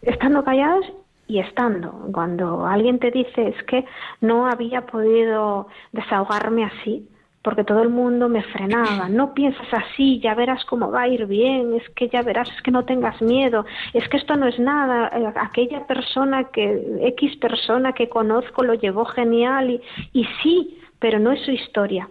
[0.03, 0.85] Estando callados
[1.29, 1.93] y estando.
[2.13, 3.85] Cuando alguien te dice es que
[4.21, 7.09] no había podido desahogarme así,
[7.43, 9.09] porque todo el mundo me frenaba.
[9.09, 12.63] No piensas así, ya verás cómo va a ir bien, es que ya verás, es
[12.63, 13.65] que no tengas miedo,
[13.95, 18.75] es que esto no es nada, eh, aquella persona que, X persona que conozco lo
[18.75, 19.81] llevó genial y,
[20.13, 22.09] y sí, pero no es su historia.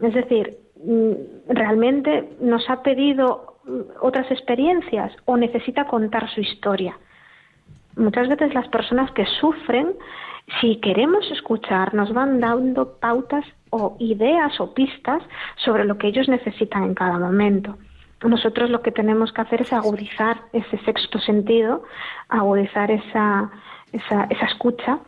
[0.00, 1.12] Es decir, mm,
[1.48, 3.57] realmente nos ha pedido
[4.00, 6.96] otras experiencias o necesita contar su historia.
[7.96, 9.94] Muchas veces las personas que sufren
[10.60, 15.22] si queremos escuchar, nos van dando pautas o ideas o pistas
[15.56, 17.76] sobre lo que ellos necesitan en cada momento.
[18.22, 21.84] Nosotros lo que tenemos que hacer es agudizar ese sexto sentido,
[22.28, 23.50] agudizar esa,
[23.92, 24.98] esa, esa escucha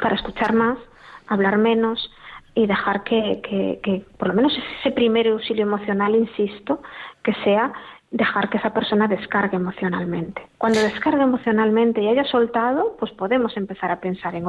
[0.00, 0.78] para escuchar más,
[1.26, 2.10] hablar menos
[2.54, 6.82] y dejar que, que, que por lo menos ese primer auxilio emocional, insisto,
[7.26, 7.72] que sea
[8.12, 10.40] dejar que esa persona descargue emocionalmente.
[10.58, 14.44] Cuando descargue emocionalmente y haya soltado, pues podemos empezar a pensar en,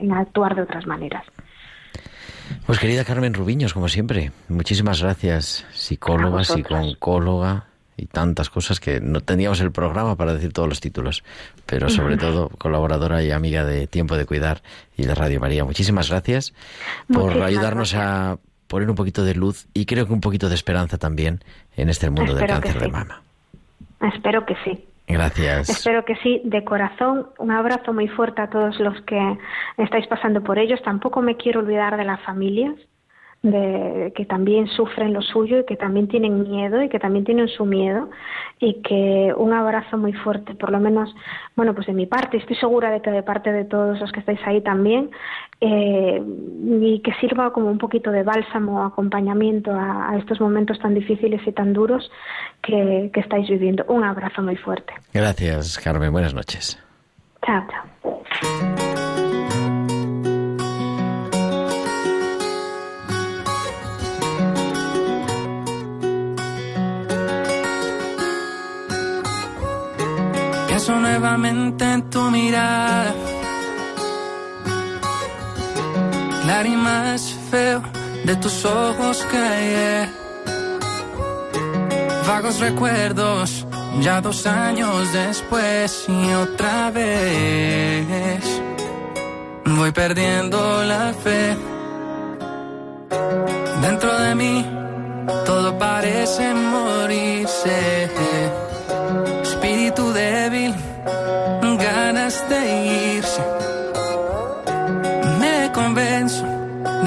[0.00, 1.24] en, actuar de otras maneras.
[2.66, 7.66] Pues querida Carmen Rubiños, como siempre, muchísimas gracias, psicóloga, psicóloga
[7.96, 11.22] y tantas cosas que no teníamos el programa para decir todos los títulos,
[11.66, 14.62] pero sobre todo colaboradora y amiga de Tiempo de Cuidar
[14.96, 15.64] y de Radio María.
[15.64, 16.54] Muchísimas gracias
[17.12, 18.38] por ayudarnos a
[18.72, 21.40] poner un poquito de luz y creo que un poquito de esperanza también
[21.76, 23.20] en este mundo del cáncer de mama.
[24.00, 24.82] Espero que sí.
[25.06, 25.68] Gracias.
[25.68, 27.26] Espero que sí, de corazón.
[27.36, 29.38] Un abrazo muy fuerte a todos los que
[29.76, 30.80] estáis pasando por ellos.
[30.82, 32.74] Tampoco me quiero olvidar de las familias
[33.42, 37.48] de que también sufren lo suyo y que también tienen miedo y que también tienen
[37.48, 38.08] su miedo
[38.60, 41.12] y que un abrazo muy fuerte, por lo menos,
[41.56, 44.20] bueno, pues de mi parte, estoy segura de que de parte de todos los que
[44.20, 45.10] estáis ahí también,
[45.60, 46.22] eh,
[46.80, 51.50] y que sirva como un poquito de bálsamo, acompañamiento a, estos momentos tan difíciles y
[51.50, 52.10] tan duros
[52.62, 53.84] que, que estáis viviendo.
[53.88, 54.92] Un abrazo muy fuerte.
[55.12, 56.12] Gracias, Carmen.
[56.12, 56.80] Buenas noches.
[70.84, 73.14] Pienso nuevamente en tu mirada.
[76.76, 77.80] Más feo
[78.24, 80.08] de tus ojos ayer.
[82.26, 83.64] Vagos recuerdos,
[84.00, 88.44] ya dos años después y otra vez.
[89.64, 91.56] Voy perdiendo la fe.
[93.82, 94.66] Dentro de mí
[95.46, 98.61] todo parece morirse.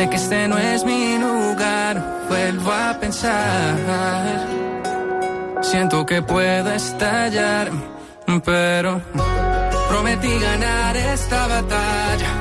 [0.10, 2.26] Que este no es mi lugar.
[2.30, 3.76] Vuelvo a pensar.
[5.62, 7.72] Siento que puedo estallar,
[8.43, 9.01] pero
[9.89, 12.32] prometí ganar esta batalla.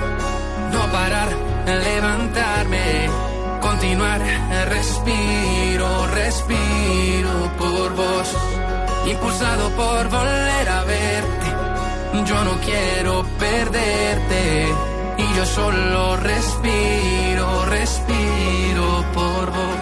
[0.72, 1.28] No parar,
[1.66, 3.08] levantarme,
[3.60, 4.20] continuar.
[4.68, 8.36] Respiro, respiro por vos.
[9.06, 11.48] Impulsado por volver a verte.
[12.26, 14.93] Yo no quiero perderte.
[15.36, 19.74] Yo solo respiro, respiro por vos.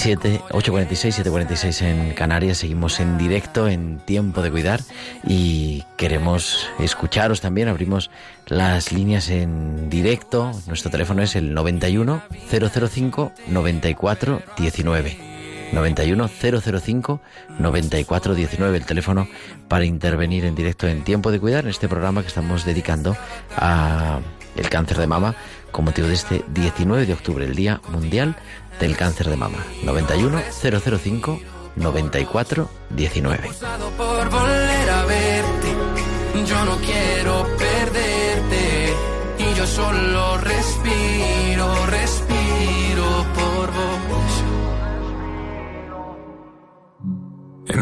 [0.00, 2.56] 7, 8.46, 7.46 en Canarias.
[2.58, 4.80] Seguimos en directo, en Tiempo de Cuidar.
[5.26, 7.68] Y queremos escucharos también.
[7.68, 8.10] Abrimos
[8.46, 10.52] las líneas en directo.
[10.66, 15.29] Nuestro teléfono es el 91 005 94 19.
[15.72, 17.20] 91 005
[17.58, 19.28] 94 19 el teléfono
[19.68, 23.16] para intervenir en directo en Tiempo de Cuidar en este programa que estamos dedicando
[23.56, 24.20] a
[24.56, 25.34] el cáncer de mama
[25.70, 28.36] con motivo de este 19 de octubre, el Día Mundial
[28.80, 29.58] del Cáncer de Mama.
[29.84, 30.40] 91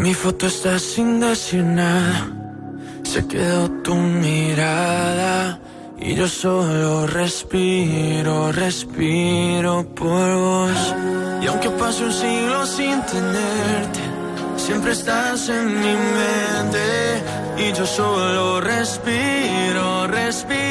[0.03, 2.29] mi foto estás sin decir nada.
[3.03, 5.59] Se quedó tu mirada.
[6.01, 10.95] Y yo solo respiro, respiro por vos.
[11.43, 14.01] Y aunque pase un siglo sin tenerte,
[14.57, 16.85] siempre estás en mi mente.
[17.59, 20.68] Y yo solo respiro, respiro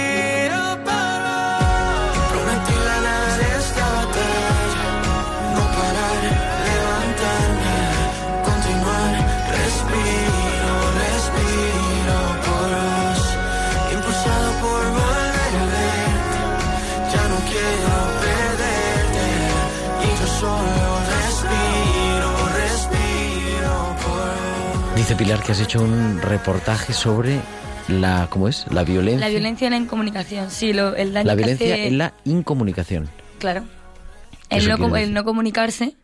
[25.07, 27.39] Dice Pilar que has hecho un reportaje sobre
[27.87, 28.65] la, ¿cómo es?
[28.73, 29.21] La violencia.
[29.25, 32.13] La violencia en la comunicación, sí, lo, el daño La que violencia hace- en la
[32.25, 33.07] incomunicación.
[33.39, 33.63] Claro.
[34.49, 35.95] ¿Qué El no, el no comunicarse,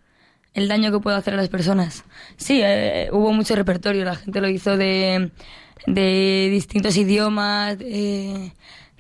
[0.54, 2.06] el daño que puede hacer a las personas.
[2.38, 5.32] Sí, eh, hubo mucho repertorio, la gente lo hizo de,
[5.86, 8.54] de distintos idiomas, de,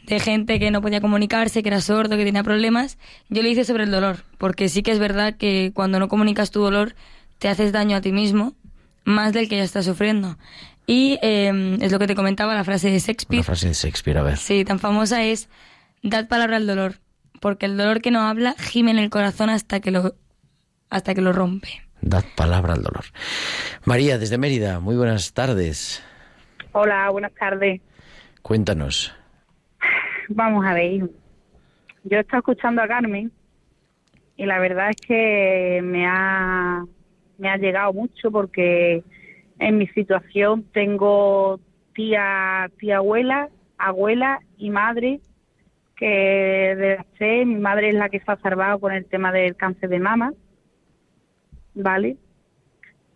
[0.06, 2.97] de gente que no podía comunicarse, que era sordo, que tenía problemas.
[3.30, 6.51] Yo lo hice sobre el dolor, porque sí que es verdad que cuando no comunicas
[6.51, 6.93] tu dolor,
[7.39, 8.54] te haces daño a ti mismo,
[9.04, 10.38] más del que ya estás sufriendo.
[10.86, 13.39] Y eh, es lo que te comentaba, la frase de Shakespeare.
[13.39, 14.38] Una frase de Shakespeare, a ver.
[14.38, 15.49] Sí, tan famosa es
[16.01, 16.95] dad palabra al dolor,
[17.39, 20.16] porque el dolor que no habla gime en el corazón hasta que lo
[20.89, 21.82] hasta que lo rompe.
[22.01, 23.06] Dad palabra al dolor.
[23.86, 26.04] María, desde Mérida, muy buenas tardes.
[26.74, 27.82] Hola, buenas tardes.
[28.41, 29.16] Cuéntanos.
[30.28, 31.10] Vamos a ver.
[32.04, 33.32] Yo he estado escuchando a Carmen
[34.36, 36.84] y la verdad es que me ha,
[37.44, 39.04] me ha llegado mucho porque
[39.60, 41.60] en mi situación tengo
[41.94, 45.20] tía, tía abuela, abuela y madre
[45.98, 50.00] que desde mi madre es la que ha salvado con el tema del cáncer de
[50.00, 50.34] mama,
[51.76, 52.16] ¿vale?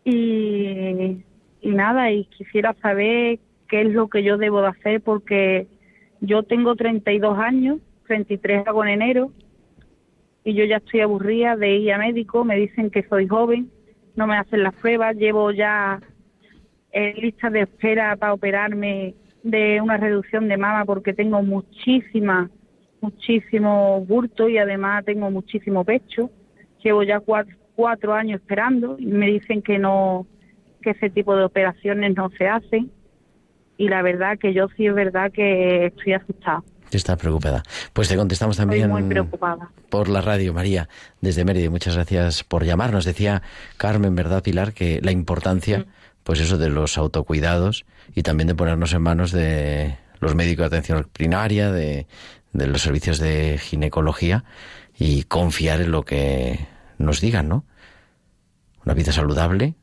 [0.03, 1.23] Y,
[1.61, 5.67] y nada, y quisiera saber qué es lo que yo debo de hacer porque
[6.19, 9.31] yo tengo 32 años, 33 hago en enero,
[10.43, 13.69] y yo ya estoy aburrida de ir a médico, me dicen que soy joven,
[14.17, 16.01] no me hacen las pruebas, llevo ya
[16.91, 19.13] en lista de espera para operarme
[19.43, 22.49] de una reducción de mama porque tengo muchísima,
[22.99, 26.31] muchísimo bulto y además tengo muchísimo pecho.
[26.83, 30.25] Llevo ya cuatro, cuatro años esperando y me dicen que no,
[30.81, 32.91] que ese tipo de operaciones no se hacen
[33.77, 37.63] y la verdad que yo sí es verdad que estoy asustada, Está preocupada.
[37.93, 39.69] Pues te contestamos también muy preocupada.
[39.89, 40.87] por la radio, María,
[41.21, 41.69] desde Mérida.
[41.69, 43.05] Muchas gracias por llamarnos.
[43.05, 43.41] Decía
[43.77, 44.73] Carmen, ¿verdad, Pilar?
[44.73, 45.85] Que la importancia,
[46.23, 47.85] pues eso, de los autocuidados
[48.15, 52.07] y también de ponernos en manos de los médicos de atención primaria, de,
[52.53, 54.45] de los servicios de ginecología
[54.97, 56.67] y confiar en lo que
[56.97, 57.65] nos digan, ¿no?
[58.85, 59.75] Una vida saludable,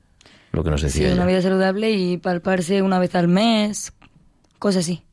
[0.53, 3.93] lo que nos decía Sí, una vida saludable y palparse una vez al mes,
[4.59, 5.05] cosas así.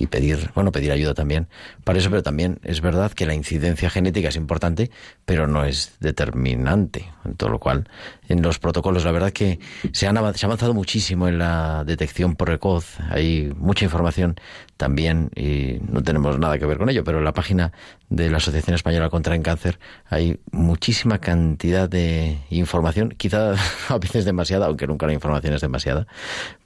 [0.00, 1.46] Y pedir, bueno, pedir ayuda también
[1.84, 4.90] para eso, pero también es verdad que la incidencia genética es importante,
[5.26, 7.12] pero no es determinante.
[7.26, 7.86] En todo lo cual,
[8.26, 9.60] en los protocolos, la verdad que
[9.92, 12.98] se, han se ha avanzado muchísimo en la detección precoz.
[13.10, 14.36] Hay mucha información
[14.78, 17.72] también y no tenemos nada que ver con ello, pero en la página
[18.08, 19.78] de la Asociación Española contra el Cáncer
[20.08, 23.52] hay muchísima cantidad de información, quizá
[23.90, 26.06] a veces demasiada, aunque nunca la información es demasiada,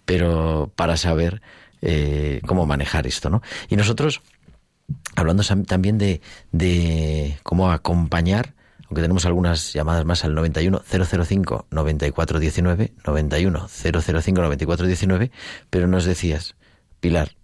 [0.05, 1.43] pero para saber
[1.87, 3.43] eh, cómo manejar esto, ¿no?
[3.69, 4.23] Y nosotros,
[5.17, 8.55] hablando también de, de cómo acompañar,
[8.89, 15.31] aunque tenemos algunas llamadas más al 91 005 9419, 91 005 9419,
[15.69, 16.57] pero nos decías,
[17.01, 17.37] Pilar,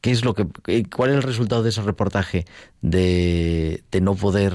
[0.00, 0.46] ¿qué es lo que,
[0.84, 2.44] cuál es el resultado de ese reportaje
[2.80, 4.52] de, de no poder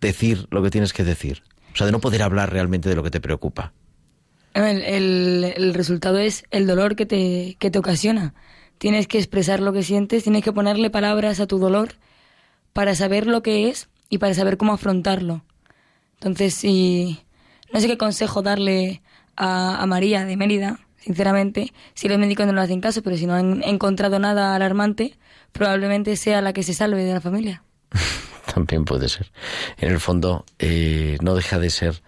[0.00, 1.42] decir lo que tienes que decir?
[1.74, 3.74] O sea, de no poder hablar realmente de lo que te preocupa.
[4.54, 8.34] El, el- el resultado es el dolor que te, que te ocasiona.
[8.78, 11.94] Tienes que expresar lo que sientes, tienes que ponerle palabras a tu dolor
[12.72, 15.42] para saber lo que es y para saber cómo afrontarlo.
[16.14, 17.20] Entonces, si
[17.72, 19.02] no sé qué consejo darle
[19.36, 23.26] a, a María de Mérida, sinceramente, si los médicos no le hacen caso, pero si
[23.26, 25.16] no han encontrado nada alarmante,
[25.52, 27.62] probablemente sea la que se salve de la familia.
[28.54, 29.30] También puede ser.
[29.78, 32.02] En el fondo, eh, no deja de ser,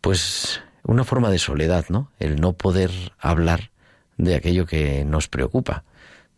[0.00, 2.10] pues, una forma de soledad, ¿no?
[2.18, 3.70] El no poder hablar
[4.16, 5.84] de aquello que nos preocupa.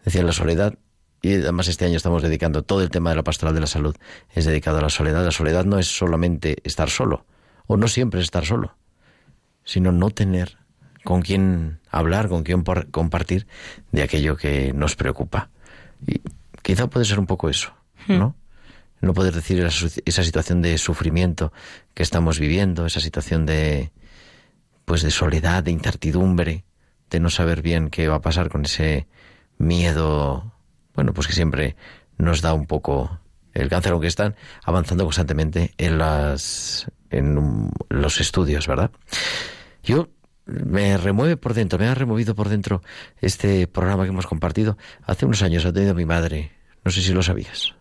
[0.04, 0.78] Decía la soledad,
[1.20, 3.96] y además este año estamos dedicando todo el tema de la pastoral de la salud,
[4.32, 5.24] es dedicado a la soledad.
[5.24, 7.26] La soledad no es solamente estar solo,
[7.66, 8.76] o no siempre es estar solo,
[9.64, 10.58] sino no tener
[11.04, 13.46] con quién hablar, con quién compartir
[13.92, 15.50] de aquello que nos preocupa.
[16.06, 16.20] Y
[16.62, 17.72] quizá puede ser un poco eso,
[18.08, 18.36] ¿no?
[19.00, 21.52] No poder decir esa situación de sufrimiento
[21.94, 23.92] que estamos viviendo, esa situación de
[24.86, 26.64] pues de soledad, de incertidumbre,
[27.10, 29.06] de no saber bien qué va a pasar con ese
[29.58, 30.54] miedo,
[30.94, 31.76] bueno, pues que siempre
[32.16, 33.20] nos da un poco
[33.52, 38.90] el cáncer, aunque están avanzando constantemente en las en los estudios, ¿verdad?
[39.82, 40.08] Yo
[40.46, 42.82] me remueve por dentro, me ha removido por dentro
[43.20, 44.78] este programa que hemos compartido.
[45.04, 46.52] Hace unos años ha tenido mi madre,
[46.84, 47.74] no sé si lo sabías.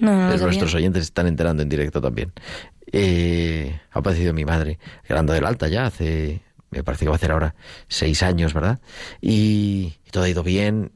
[0.00, 0.46] No, no lo Pero sabía.
[0.46, 2.32] nuestros oyentes están enterando en directo también.
[2.90, 6.40] Eh, ha padecido mi madre, quedando del alta ya hace,
[6.70, 7.54] me parece que va a hacer ahora
[7.88, 8.80] seis años, ¿verdad?
[9.20, 10.92] Y, todo ha ido bien.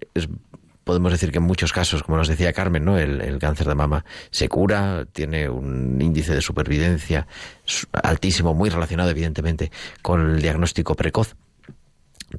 [0.85, 2.99] Podemos decir que en muchos casos, como nos decía Carmen, ¿no?
[2.99, 7.27] El, el cáncer de mama se cura, tiene un índice de supervivencia
[7.65, 9.71] su- altísimo, muy relacionado evidentemente
[10.03, 11.37] con el diagnóstico precoz.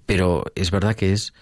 [0.06, 1.34] Pero es verdad que es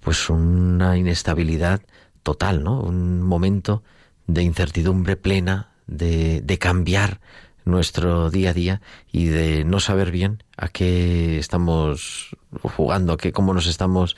[0.00, 1.80] pues una inestabilidad
[2.22, 2.80] total, ¿no?
[2.80, 3.82] Un momento
[4.26, 7.20] de incertidumbre plena, de, de cambiar
[7.66, 8.80] nuestro día a día
[9.12, 14.16] y de no saber bien a qué estamos jugando, a qué, cómo nos estamos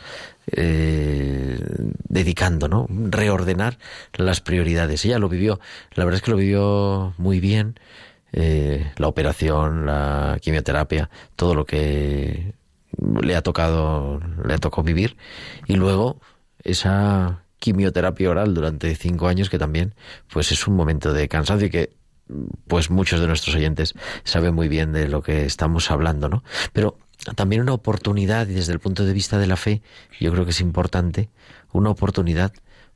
[0.53, 1.59] eh,
[2.09, 2.87] dedicando, ¿no?
[2.89, 3.79] Reordenar
[4.15, 5.05] las prioridades.
[5.05, 5.59] Ella lo vivió,
[5.95, 7.81] la verdad es que lo vivió muy bien,
[8.33, 12.53] eh, la operación, la quimioterapia, todo lo que
[13.23, 15.17] le ha tocado, le tocado vivir.
[15.67, 16.21] Y luego
[16.63, 19.95] esa quimioterapia oral durante cinco años que también
[20.31, 21.98] pues es un momento de cansancio y que
[22.67, 26.45] pues muchos de nuestros oyentes saben muy bien de lo que estamos hablando, ¿no?
[26.73, 26.99] Pero
[27.35, 29.83] también una oportunidad y desde el punto de vista de la fe
[30.21, 31.31] yo creo que es importante
[31.73, 32.53] una oportunidad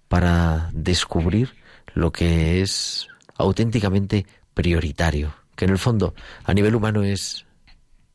[0.09, 1.55] para descubrir
[1.95, 6.15] lo que es auténticamente prioritario, que en el fondo
[6.45, 7.47] a nivel humano es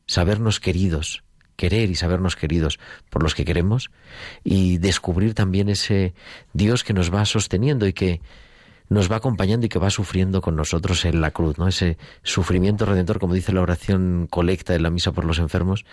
[0.06, 1.22] sabernos queridos,
[1.56, 2.78] querer y sabernos queridos
[3.10, 3.90] por los que queremos
[4.44, 6.14] y descubrir también ese
[6.52, 8.20] Dios que nos va sosteniendo y que
[8.88, 11.68] nos va acompañando y que va sufriendo con nosotros en la cruz, ¿no?
[11.68, 15.84] Ese sufrimiento redentor, como dice la oración colecta en la misa por los enfermos,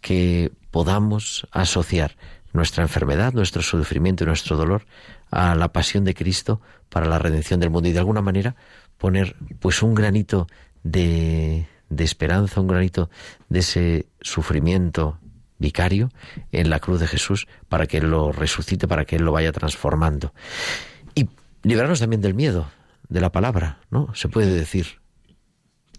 [0.00, 2.16] que podamos asociar
[2.52, 4.84] nuestra enfermedad, nuestro sufrimiento y nuestro dolor
[5.30, 8.54] a la pasión de Cristo para la redención del mundo y de alguna manera
[8.98, 10.46] poner pues un granito
[10.82, 13.08] de, de esperanza, un granito
[13.48, 15.18] de ese sufrimiento
[15.58, 16.10] vicario
[16.50, 19.52] en la cruz de Jesús para que Él lo resucite, para que Él lo vaya
[19.52, 20.34] transformando.
[21.62, 22.70] Librarnos también del miedo,
[23.08, 24.14] de la palabra, ¿no?
[24.14, 25.00] Se puede decir.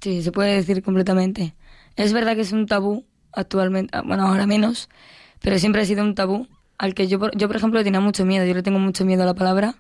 [0.02, 1.56] Sí, se puede decir completamente.
[1.96, 4.90] Es verdad que es un tabú actualmente, ah, bueno, ahora menos,
[5.42, 6.48] pero siempre ha sido un tabú
[6.78, 8.46] al que yo, yo por ejemplo, tenía mucho miedo.
[8.46, 9.76] Yo le tengo mucho miedo a la palabra,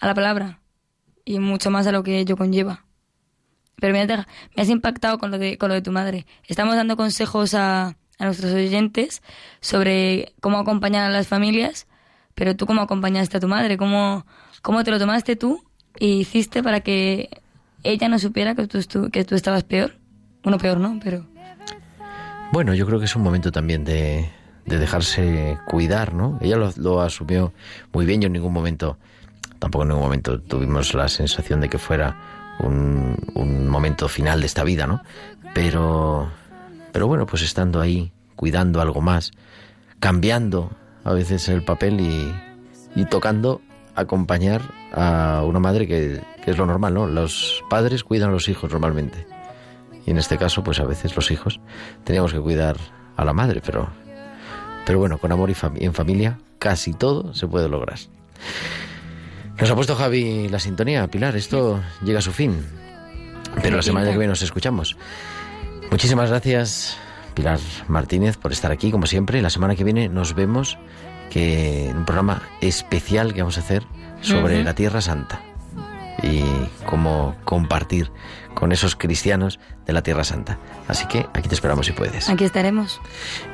[0.00, 0.60] a la palabra,
[1.24, 2.84] y mucho más a lo que ello conlleva.
[3.76, 4.08] Pero me has,
[4.56, 6.26] me has impactado con lo, de, con lo de tu madre.
[6.48, 9.22] Estamos dando consejos a, a nuestros oyentes
[9.60, 11.86] sobre cómo acompañar a las familias,
[12.34, 14.26] pero tú cómo acompañaste a tu madre, cómo,
[14.62, 15.64] cómo te lo tomaste tú
[16.00, 17.28] hiciste para que
[17.82, 19.96] ella no supiera que tú, que tú estabas peor?
[20.42, 21.26] Bueno, peor no, pero...
[22.52, 24.30] Bueno, yo creo que es un momento también de,
[24.64, 26.38] de dejarse cuidar, ¿no?
[26.40, 27.52] Ella lo, lo asumió
[27.92, 28.22] muy bien.
[28.22, 28.96] Yo en ningún momento,
[29.58, 32.16] tampoco en ningún momento tuvimos la sensación de que fuera
[32.60, 35.02] un, un momento final de esta vida, ¿no?
[35.52, 36.30] Pero,
[36.92, 39.32] pero bueno, pues estando ahí, cuidando algo más,
[40.00, 40.70] cambiando
[41.04, 42.34] a veces el papel y,
[42.94, 43.60] y tocando
[43.98, 47.06] acompañar a una madre que, que es lo normal, ¿no?
[47.06, 49.26] Los padres cuidan a los hijos normalmente.
[50.06, 51.60] Y en este caso, pues a veces los hijos
[52.04, 52.76] teníamos que cuidar
[53.16, 53.88] a la madre, pero,
[54.86, 57.98] pero bueno, con amor y, fam- en familia casi todo se puede lograr.
[59.60, 62.64] Nos ha puesto Javi la sintonía, Pilar, esto llega a su fin.
[63.62, 64.96] Pero la semana que viene nos escuchamos.
[65.90, 66.96] Muchísimas gracias,
[67.34, 69.42] Pilar Martínez, por estar aquí, como siempre.
[69.42, 70.78] La semana que viene nos vemos
[71.30, 73.84] que un programa especial que vamos a hacer
[74.20, 75.40] sobre la Tierra Santa
[76.22, 76.42] y
[76.84, 78.10] cómo compartir
[78.54, 80.58] con esos cristianos de la Tierra Santa.
[80.88, 82.28] Así que aquí te esperamos si puedes.
[82.28, 83.00] Aquí estaremos.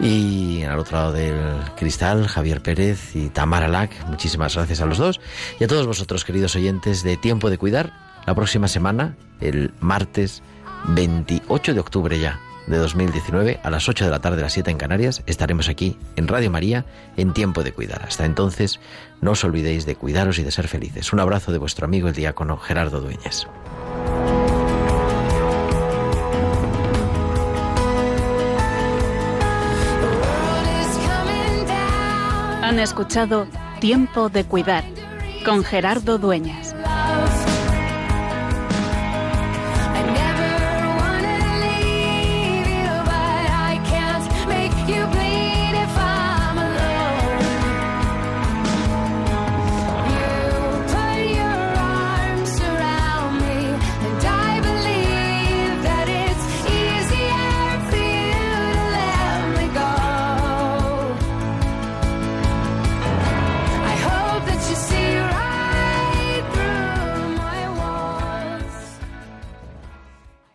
[0.00, 4.96] Y al otro lado del cristal, Javier Pérez y Tamara Lac, muchísimas gracias a los
[4.96, 5.20] dos.
[5.60, 7.92] Y a todos vosotros, queridos oyentes de Tiempo de Cuidar,
[8.26, 10.42] la próxima semana, el martes
[10.88, 14.70] 28 de octubre ya de 2019, a las 8 de la tarde, a las 7
[14.70, 16.84] en Canarias, estaremos aquí en Radio María
[17.16, 18.02] en Tiempo de Cuidar.
[18.06, 18.80] Hasta entonces,
[19.20, 21.12] no os olvidéis de cuidaros y de ser felices.
[21.12, 23.46] Un abrazo de vuestro amigo el diácono Gerardo Dueñas.
[32.62, 33.46] Han escuchado
[33.80, 34.84] Tiempo de Cuidar
[35.44, 36.74] con Gerardo Dueñas.